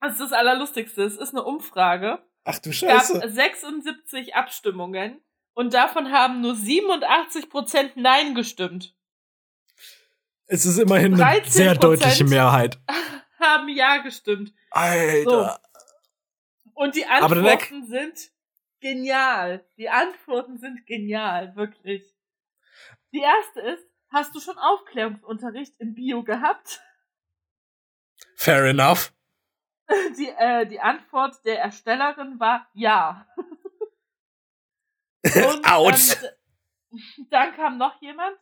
[0.00, 1.02] Das ist das Allerlustigste.
[1.04, 2.22] Es ist eine Umfrage.
[2.44, 3.30] Ach du Es gab Scheiße.
[3.30, 5.20] 76 Abstimmungen
[5.54, 8.94] und davon haben nur 87% Nein gestimmt.
[10.46, 11.48] Es ist immerhin eine 13%.
[11.50, 12.80] sehr deutliche Mehrheit.
[13.40, 14.52] Haben Ja gestimmt.
[14.70, 15.60] Alter.
[16.80, 18.32] Und die Antworten sind
[18.80, 19.68] genial.
[19.76, 22.02] Die Antworten sind genial, wirklich.
[23.12, 26.80] Die erste ist, hast du schon Aufklärungsunterricht im Bio gehabt?
[28.34, 29.12] Fair enough.
[30.16, 33.26] Die, äh, die Antwort der Erstellerin war ja.
[35.24, 36.16] Und, Autsch.
[36.22, 38.38] ähm, dann kam noch jemand.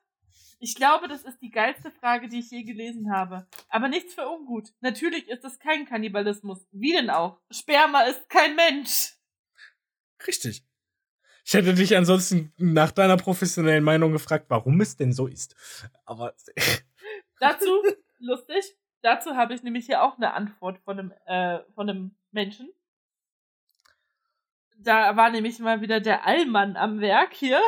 [0.58, 3.46] Ich glaube, das ist die geilste Frage, die ich je gelesen habe.
[3.68, 4.72] Aber nichts für ungut.
[4.80, 6.66] Natürlich ist es kein Kannibalismus.
[6.72, 7.40] Wie denn auch?
[7.50, 9.14] Sperma ist kein Mensch.
[10.26, 10.64] Richtig.
[11.44, 15.54] Ich hätte dich ansonsten nach deiner professionellen Meinung gefragt, warum es denn so ist.
[16.04, 16.34] Aber
[17.40, 17.82] Dazu,
[18.18, 22.68] lustig, dazu habe ich nämlich hier auch eine Antwort von einem, äh, von einem Menschen.
[24.76, 27.60] Da war nämlich mal wieder der Allmann am Werk hier.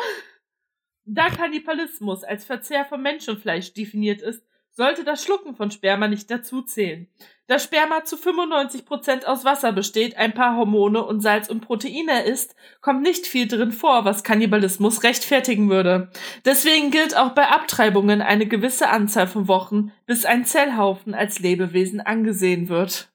[1.13, 6.63] Da Kannibalismus als Verzehr von Menschenfleisch definiert ist, sollte das Schlucken von Sperma nicht dazu
[6.63, 7.09] zählen.
[7.49, 12.55] Da Sperma zu 95% aus Wasser besteht, ein paar Hormone und Salz und Proteine ist,
[12.81, 16.13] kommt nicht viel drin vor, was Kannibalismus rechtfertigen würde.
[16.45, 22.01] Deswegen gilt auch bei Abtreibungen eine gewisse Anzahl von Wochen, bis ein Zellhaufen als Lebewesen
[22.01, 23.13] angesehen wird.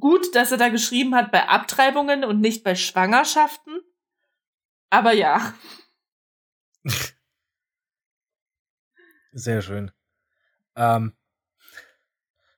[0.00, 3.80] Gut, dass er da geschrieben hat bei Abtreibungen und nicht bei Schwangerschaften.
[4.90, 5.54] Aber ja.
[9.32, 9.90] sehr schön.
[10.76, 11.12] Ähm,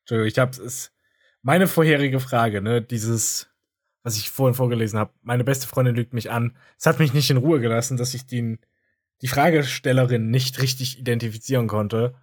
[0.01, 0.93] Entschuldigung, ich habe es.
[1.43, 3.51] Meine vorherige Frage, ne, dieses,
[4.03, 6.57] was ich vorhin vorgelesen habe, meine beste Freundin lügt mich an.
[6.79, 8.59] Es hat mich nicht in Ruhe gelassen, dass ich den,
[9.20, 12.14] die Fragestellerin nicht richtig identifizieren konnte,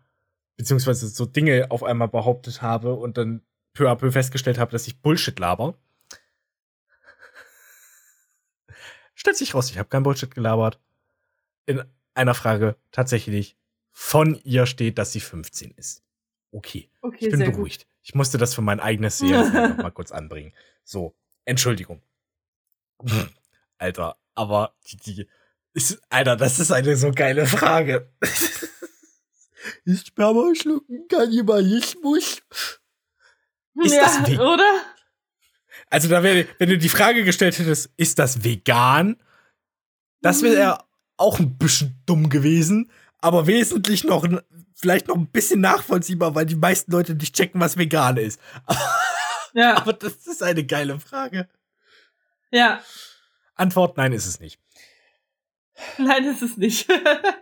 [0.57, 3.43] beziehungsweise so Dinge auf einmal behauptet habe und dann
[3.73, 5.77] peu à peu festgestellt habe, dass ich Bullshit laber.
[9.15, 10.79] Stellt sich raus, ich habe kein Bullshit gelabert.
[11.65, 11.83] In
[12.13, 13.57] einer Frage tatsächlich
[13.91, 16.03] von ihr steht, dass sie 15 ist.
[16.51, 16.89] Okay.
[17.01, 17.87] Okay, Ich bin beruhigt.
[18.03, 19.31] Ich musste das für mein eigenes Sehen
[19.77, 20.53] mal kurz anbringen.
[20.83, 22.01] So, Entschuldigung.
[23.77, 25.27] Alter, aber die, die
[25.73, 28.11] ist, Alter, das ist eine so geile Frage.
[29.85, 32.41] ist Sperma schlucken Kannibalismus?
[33.73, 33.85] gut.
[33.85, 34.81] Ist ja, das oder?
[35.89, 39.21] Also da wäre, wenn du die Frage gestellt hättest, ist das vegan?
[40.21, 40.83] Das wäre
[41.21, 44.25] auch ein bisschen dumm gewesen, aber wesentlich noch,
[44.75, 48.39] vielleicht noch ein bisschen nachvollziehbar, weil die meisten Leute nicht checken, was vegan ist.
[49.53, 51.49] Ja, Aber das ist eine geile Frage.
[52.51, 52.81] ja.
[53.55, 54.61] Antwort, nein, ist es nicht.
[55.97, 56.87] Nein, ist es nicht.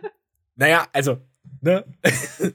[0.56, 1.18] Naja, also,
[1.60, 1.84] Ne?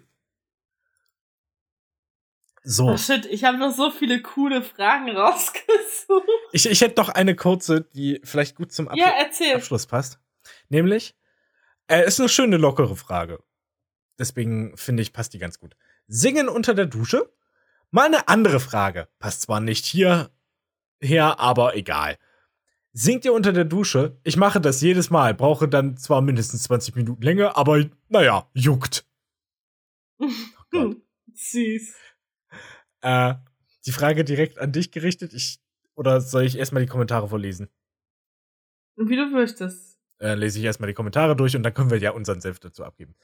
[2.64, 2.90] so.
[2.92, 6.28] Oh shit, ich habe noch so viele coole Fragen rausgesucht.
[6.52, 9.14] Ich, ich hätte noch eine kurze, die vielleicht gut zum Abs Ja.
[9.56, 10.20] Abschluss passt.
[10.70, 11.16] Nämlich,
[11.88, 13.44] äh, ist eine schöne, lockere Frage.
[14.18, 15.76] Deswegen finde ich, passt die ganz gut.
[16.08, 17.32] Singen unter der Dusche?
[17.92, 19.08] Mal eine andere Frage.
[19.20, 20.32] Passt zwar nicht hier
[21.00, 22.18] her, aber egal.
[22.94, 24.18] Singt ihr unter der Dusche?
[24.24, 29.06] Ich mache das jedes Mal, brauche dann zwar mindestens 20 Minuten länger, aber naja, juckt.
[30.18, 30.30] Oh.
[31.34, 31.94] Süß.
[33.02, 33.36] Äh,
[33.86, 35.34] die Frage direkt an dich gerichtet.
[35.34, 35.60] Ich,
[35.96, 37.70] oder soll ich erstmal die Kommentare vorlesen?
[38.96, 39.95] Wie du möchtest.
[40.20, 42.84] Äh, lese ich erstmal die Kommentare durch und dann können wir ja unseren Senf dazu
[42.84, 43.16] abgeben.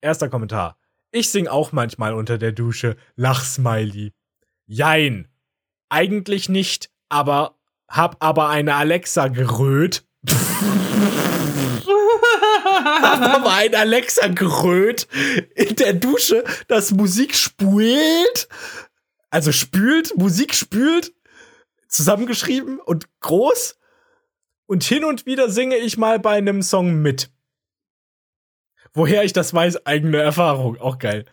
[0.00, 0.78] Erster Kommentar.
[1.10, 2.96] Ich sing auch manchmal unter der Dusche.
[3.16, 4.12] Lachsmiley.
[4.66, 5.28] Jein.
[5.88, 7.56] Eigentlich nicht, aber
[7.88, 10.04] hab aber eine Alexa geröt.
[11.86, 15.06] hab aber ein Alexa geröt
[15.54, 18.48] in der Dusche, das Musik spült.
[19.30, 21.12] Also spült, Musik spült.
[21.88, 23.78] Zusammengeschrieben und groß.
[24.66, 27.30] Und hin und wieder singe ich mal bei einem Song mit.
[28.92, 30.78] Woher ich das weiß, eigene Erfahrung.
[30.78, 31.24] Auch geil.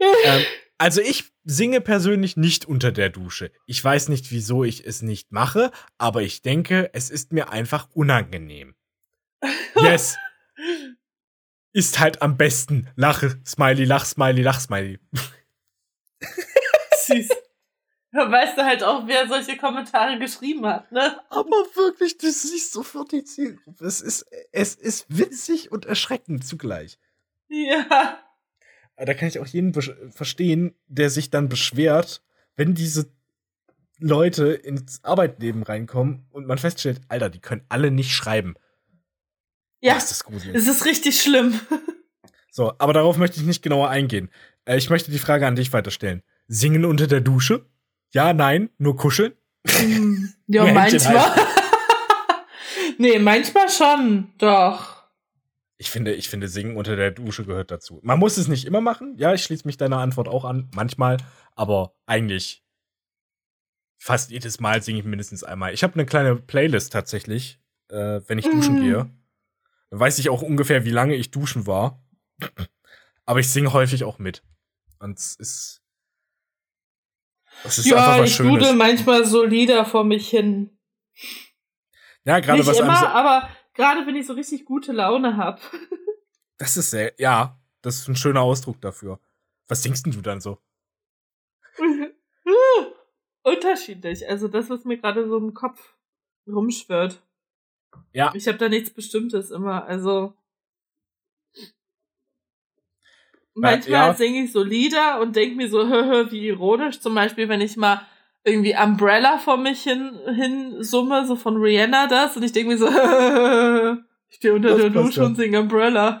[0.00, 0.42] ähm,
[0.78, 3.52] also ich singe persönlich nicht unter der Dusche.
[3.66, 7.88] Ich weiß nicht, wieso ich es nicht mache, aber ich denke, es ist mir einfach
[7.92, 8.74] unangenehm.
[9.80, 10.16] Yes.
[11.72, 12.88] ist halt am besten.
[12.96, 14.98] Lache, Smiley, lach, Smiley, lach, Smiley.
[17.06, 17.28] Süß.
[18.10, 21.20] Da weißt du halt auch, wer solche Kommentare geschrieben hat, ne?
[21.28, 23.84] Aber wirklich, das ist sofort die Zielgruppe.
[23.84, 26.98] Es ist, es ist witzig und erschreckend zugleich.
[27.48, 28.18] Ja.
[28.96, 29.72] Da kann ich auch jeden
[30.10, 32.22] verstehen, der sich dann beschwert,
[32.56, 33.12] wenn diese
[33.98, 38.54] Leute ins Arbeitsleben reinkommen und man feststellt, Alter, die können alle nicht schreiben.
[39.80, 39.94] Ja.
[39.94, 40.56] Das ist gruselig.
[40.56, 41.60] Es ist richtig schlimm.
[42.50, 44.30] So, aber darauf möchte ich nicht genauer eingehen.
[44.64, 46.22] Äh, ich möchte die Frage an dich weiterstellen.
[46.48, 47.66] Singen unter der Dusche?
[48.12, 49.34] Ja, nein, nur kuscheln?
[49.64, 51.30] Mm, ja, manchmal.
[52.98, 54.98] nee, manchmal schon, doch.
[55.76, 58.00] Ich finde, ich finde, Singen unter der Dusche gehört dazu.
[58.02, 59.14] Man muss es nicht immer machen.
[59.16, 60.68] Ja, ich schließe mich deiner Antwort auch an.
[60.74, 61.18] Manchmal,
[61.54, 62.64] aber eigentlich
[63.98, 65.74] fast jedes Mal singe ich mindestens einmal.
[65.74, 68.82] Ich habe eine kleine Playlist tatsächlich, äh, wenn ich duschen mm.
[68.82, 69.10] gehe.
[69.90, 72.02] Dann weiß ich auch ungefähr, wie lange ich duschen war.
[73.24, 74.42] aber ich singe häufig auch mit.
[74.98, 75.82] Und es ist
[77.64, 78.52] das ist ja, einfach was ich Schönes.
[78.52, 80.78] dudel manchmal so Lieder vor mich hin.
[82.24, 85.60] Ja, gerade was immer, so aber gerade wenn ich so richtig gute Laune habe.
[86.58, 89.20] das ist sehr, ja, das ist ein schöner Ausdruck dafür.
[89.68, 90.58] Was singst denn du dann so?
[93.42, 94.28] Unterschiedlich.
[94.28, 95.94] Also das, was mir gerade so im Kopf
[96.46, 97.22] rumschwirrt.
[98.12, 98.32] Ja.
[98.34, 99.84] Ich habe da nichts Bestimmtes immer.
[99.84, 100.34] Also
[103.60, 104.14] Manchmal ja.
[104.14, 107.00] singe ich so Lieder und denke mir so, hö, wie ironisch.
[107.00, 108.00] Zum Beispiel, wenn ich mal
[108.44, 112.78] irgendwie Umbrella vor mich hin, hin summe, so von Rihanna das, und ich denke mir
[112.78, 112.86] so,
[114.28, 116.18] ich stehe unter das der Dusche und singe Umbrella.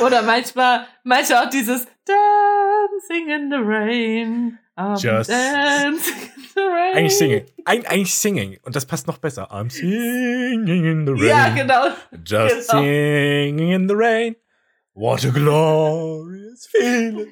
[0.00, 4.58] Oder manchmal, manchmal auch dieses Dancing in the Rain.
[4.78, 6.96] I'm Just dancing in the rain.
[6.96, 7.46] Eigentlich singen.
[7.64, 8.58] Eig eigentlich singing.
[8.62, 9.50] Und das passt noch besser.
[9.50, 11.28] I'm singing in the rain.
[11.28, 11.86] Ja, genau.
[12.26, 12.82] Just genau.
[12.82, 14.36] singing in the rain.
[14.96, 17.28] What a glorious feeling.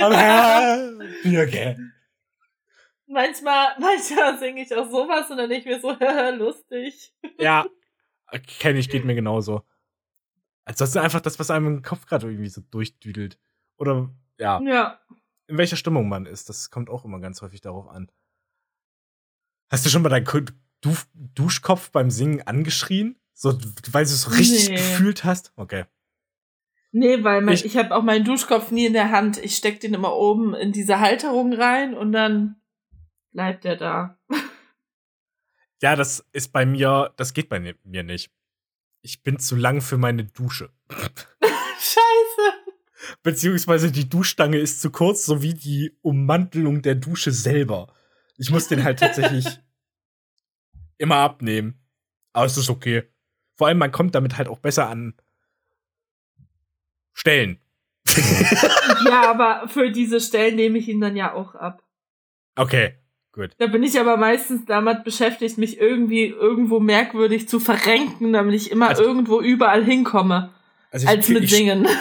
[0.00, 1.92] I'm happy again.
[3.06, 5.90] Manchmal, manchmal singe ich auch sowas und dann denke ich mir so,
[6.44, 7.14] lustig.
[7.38, 7.66] Ja,
[8.58, 9.62] kenne ich, geht mir genauso.
[10.64, 13.38] Ansonsten einfach das, was einem im Kopf gerade irgendwie so durchdüdelt.
[13.76, 14.60] Oder, ja.
[14.62, 15.00] Ja.
[15.46, 18.10] In welcher Stimmung man ist, das kommt auch immer ganz häufig darauf an.
[19.70, 20.26] Hast du schon mal deinen
[20.80, 23.20] du Duschkopf beim Singen angeschrien?
[23.34, 23.52] So,
[23.92, 24.74] weil du es so richtig nee.
[24.74, 25.52] gefühlt hast?
[25.54, 25.84] Okay.
[26.90, 29.38] Nee, weil mein, ich, ich habe auch meinen Duschkopf nie in der Hand.
[29.38, 32.56] Ich steck den immer oben in diese Halterung rein und dann
[33.32, 34.18] bleibt der da.
[35.80, 38.32] Ja, das ist bei mir, das geht bei mir nicht.
[39.00, 40.72] Ich bin zu lang für meine Dusche.
[40.90, 42.00] Scheiße.
[43.22, 47.94] Beziehungsweise die Duschstange ist zu kurz, sowie die Ummantelung der Dusche selber.
[48.38, 49.46] Ich muss den halt tatsächlich
[50.98, 51.78] immer abnehmen.
[52.32, 53.04] Aber es ist okay.
[53.54, 55.14] Vor allem, man kommt damit halt auch besser an
[57.18, 57.58] Stellen.
[59.04, 61.82] ja, aber für diese Stellen nehme ich ihn dann ja auch ab.
[62.54, 62.94] Okay,
[63.32, 63.50] gut.
[63.58, 68.70] Da bin ich aber meistens damit beschäftigt, mich irgendwie irgendwo merkwürdig zu verrenken, damit ich
[68.70, 70.54] immer also, irgendwo überall hinkomme.
[70.92, 71.88] Also ich, als mit ich, Singen.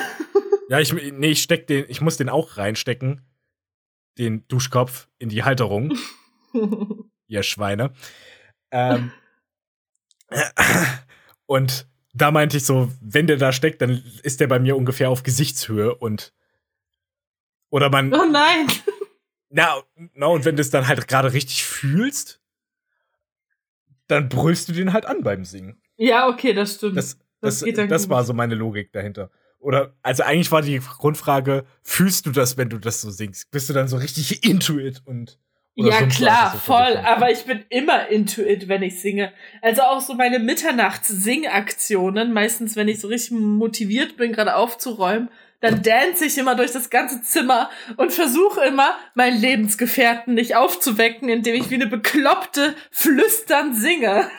[0.69, 3.21] Ja, ich, nee, ich steck den, ich muss den auch reinstecken.
[4.17, 5.97] Den Duschkopf in die Halterung.
[7.27, 7.93] Ihr Schweine.
[8.71, 9.13] Ähm,
[11.45, 11.87] und
[12.17, 15.23] da meinte ich so, wenn der da steckt, dann ist der bei mir ungefähr auf
[15.23, 16.33] Gesichtshöhe und
[17.69, 18.13] oder man.
[18.13, 18.67] Oh nein.
[19.49, 19.81] Na,
[20.13, 22.41] na und wenn du es dann halt gerade richtig fühlst,
[24.07, 25.81] dann brüllst du den halt an beim Singen.
[25.97, 26.97] Ja, okay, das stimmt.
[26.97, 29.31] Das, das, das, das war so meine Logik dahinter.
[29.59, 33.49] Oder, also eigentlich war die Grundfrage, fühlst du das, wenn du das so singst?
[33.51, 35.39] Bist du dann so richtig into it und.
[35.79, 36.97] Ja, klar, so voll.
[37.05, 39.31] Aber ich bin immer into it, wenn ich singe.
[39.61, 45.83] Also auch so meine Mitternachts-Singaktionen, meistens, wenn ich so richtig motiviert bin, gerade aufzuräumen, dann
[45.83, 51.53] dance ich immer durch das ganze Zimmer und versuche immer, meinen Lebensgefährten nicht aufzuwecken, indem
[51.53, 54.31] ich wie eine Bekloppte flüstern singe.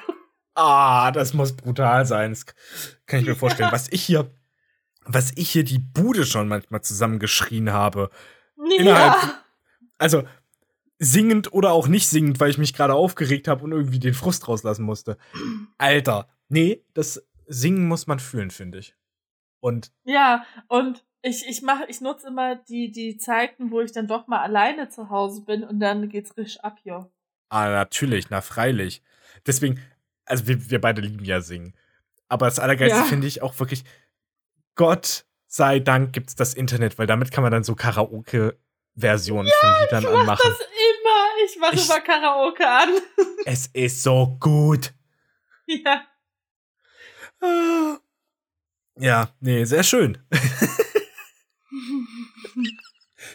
[0.56, 2.30] Ah, das muss brutal sein.
[2.30, 2.46] Das
[3.06, 3.70] kann ich mir vorstellen.
[3.72, 4.34] Was ich hier,
[5.06, 8.10] was ich hier die Bude schon manchmal zusammengeschrien habe.
[8.56, 8.76] Ja.
[8.76, 9.16] Innerhalb,
[9.98, 10.24] also
[10.98, 14.48] singend oder auch nicht singend, weil ich mich gerade aufgeregt habe und irgendwie den Frust
[14.48, 15.16] rauslassen musste.
[15.78, 18.94] Alter, nee, das Singen muss man fühlen, finde ich.
[19.60, 24.06] Und ja, und ich, ich mache, ich nutze immer die, die Zeiten, wo ich dann
[24.06, 27.10] doch mal alleine zu Hause bin und dann geht's richtig ab hier.
[27.48, 29.02] Ah, natürlich, na freilich.
[29.46, 29.80] Deswegen,
[30.24, 31.74] also wir, wir beide lieben ja singen.
[32.28, 33.04] Aber das Allergeilste ja.
[33.04, 33.84] finde ich auch wirklich,
[34.74, 39.82] Gott sei Dank gibt's das Internet, weil damit kann man dann so Karaoke-Versionen ja, von
[39.82, 40.50] Liedern ich mach anmachen.
[40.50, 40.68] Das.
[41.58, 42.88] Ich mache immer Karaoke an.
[43.44, 44.94] es ist so gut.
[45.66, 46.06] Ja.
[47.40, 47.98] Ah.
[48.96, 50.18] Ja, nee, sehr schön.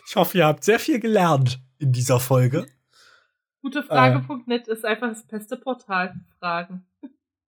[0.08, 2.66] ich hoffe, ihr habt sehr viel gelernt in dieser Folge.
[3.62, 6.86] Gutefrage.net äh, ist einfach das beste Portal für Fragen.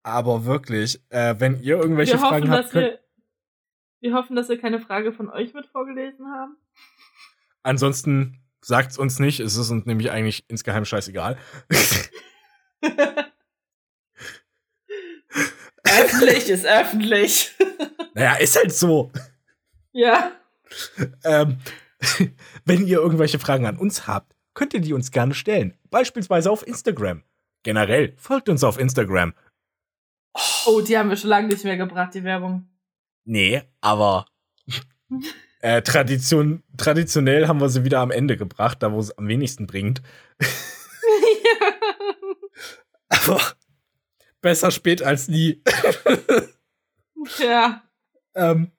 [0.03, 2.75] Aber wirklich, äh, wenn ihr irgendwelche wir Fragen hoffen, habt.
[2.75, 2.99] Wir,
[4.01, 6.57] wir hoffen, dass wir keine Frage von euch mit vorgelesen haben.
[7.63, 11.39] Ansonsten sagt's uns nicht, es ist uns nämlich eigentlich insgeheim scheißegal.
[15.85, 17.53] öffentlich ist öffentlich.
[18.17, 19.11] Naja, ist halt so.
[19.91, 20.31] Ja.
[21.25, 21.59] Ähm,
[22.65, 25.77] wenn ihr irgendwelche Fragen an uns habt, könnt ihr die uns gerne stellen.
[25.91, 27.25] Beispielsweise auf Instagram.
[27.65, 29.35] Generell, folgt uns auf Instagram.
[30.65, 32.69] Oh, die haben wir schon lange nicht mehr gebracht, die Werbung.
[33.25, 34.27] Nee, aber
[35.65, 39.67] äh, Tradition, traditionell haben wir sie wieder am Ende gebracht, da wo es am wenigsten
[39.67, 40.03] bringt.
[43.09, 43.41] Aber
[44.43, 45.63] besser spät als nie.
[47.39, 47.83] ja.
[48.35, 48.73] Ähm,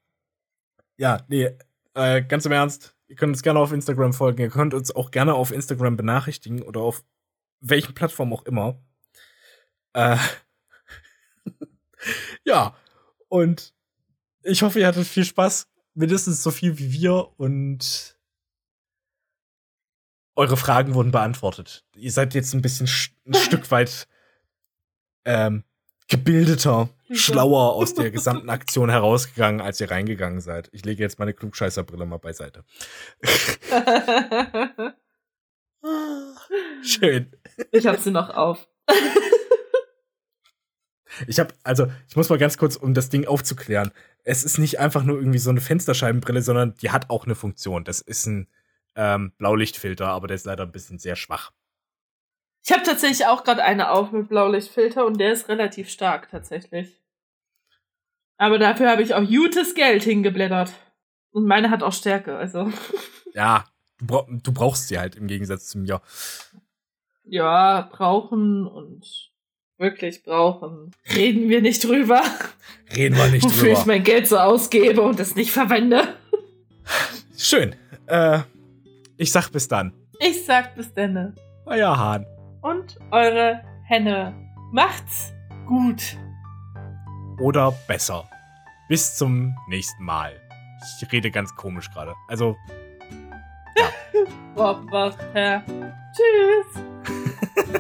[0.98, 1.58] ja, nee,
[1.96, 4.44] äh, ganz im Ernst, ihr könnt uns gerne auf Instagram folgen.
[4.44, 7.04] Ihr könnt uns auch gerne auf Instagram benachrichtigen oder auf
[7.62, 8.80] welchen Plattformen auch immer.
[9.94, 10.18] Äh,
[12.44, 12.76] ja,
[13.28, 13.74] und
[14.44, 15.68] ich hoffe, ihr hattet viel Spaß.
[15.96, 18.18] Mindestens so viel wie wir und
[20.36, 21.86] eure Fragen wurden beantwortet.
[21.96, 22.90] Ihr seid jetzt ein bisschen
[23.26, 24.08] ein Stück weit
[25.24, 25.64] ähm,
[26.08, 30.70] gebildeter, schlauer aus der gesamten Aktion herausgegangen, als ihr reingegangen seid.
[30.74, 32.66] Ich lege jetzt meine Klugscheißerbrille mal beiseite.
[36.84, 37.32] Schön.
[37.72, 38.68] Ich hab sie noch auf.
[41.28, 43.92] Ich hab, also, ich muss mal ganz kurz, um das Ding aufzuklären.
[44.24, 47.84] Es ist nicht einfach nur irgendwie so eine Fensterscheibenbrille, sondern die hat auch eine Funktion.
[47.84, 48.48] Das ist ein
[48.96, 51.52] ähm, Blaulichtfilter, aber der ist leider ein bisschen sehr schwach.
[52.64, 57.00] Ich habe tatsächlich auch gerade eine auf mit Blaulichtfilter und der ist relativ stark tatsächlich.
[58.38, 60.74] Aber dafür habe ich auch gutes Geld hingeblättert.
[61.32, 62.72] Und meine hat auch Stärke, also.
[63.34, 63.66] Ja,
[63.98, 66.02] du, bra du brauchst sie halt im Gegensatz zu mir.
[67.26, 69.34] Ja, brauchen und
[69.78, 70.92] wirklich brauchen.
[71.16, 72.22] Reden wir nicht drüber.
[72.96, 73.72] Reden wir nicht Wofür drüber.
[73.72, 76.16] Wofür ich mein Geld so ausgebe und es nicht verwende.
[77.38, 77.76] Schön.
[78.08, 78.40] Äh,
[79.18, 79.94] ich sag bis dann.
[80.20, 81.36] Ich sag bis dann.
[81.66, 82.26] Euer Hahn
[82.62, 84.34] und eure Henne.
[84.72, 85.34] Macht's
[85.66, 86.18] gut.
[87.40, 88.28] Oder besser.
[88.88, 90.34] Bis zum nächsten Mal.
[91.02, 92.14] Ich rede ganz komisch gerade.
[92.28, 92.56] Also.
[93.78, 93.90] Ja.
[96.16, 96.84] Tschüss.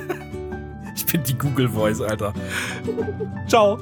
[1.17, 2.33] die Google Voice, Alter.
[3.47, 3.79] Ciao.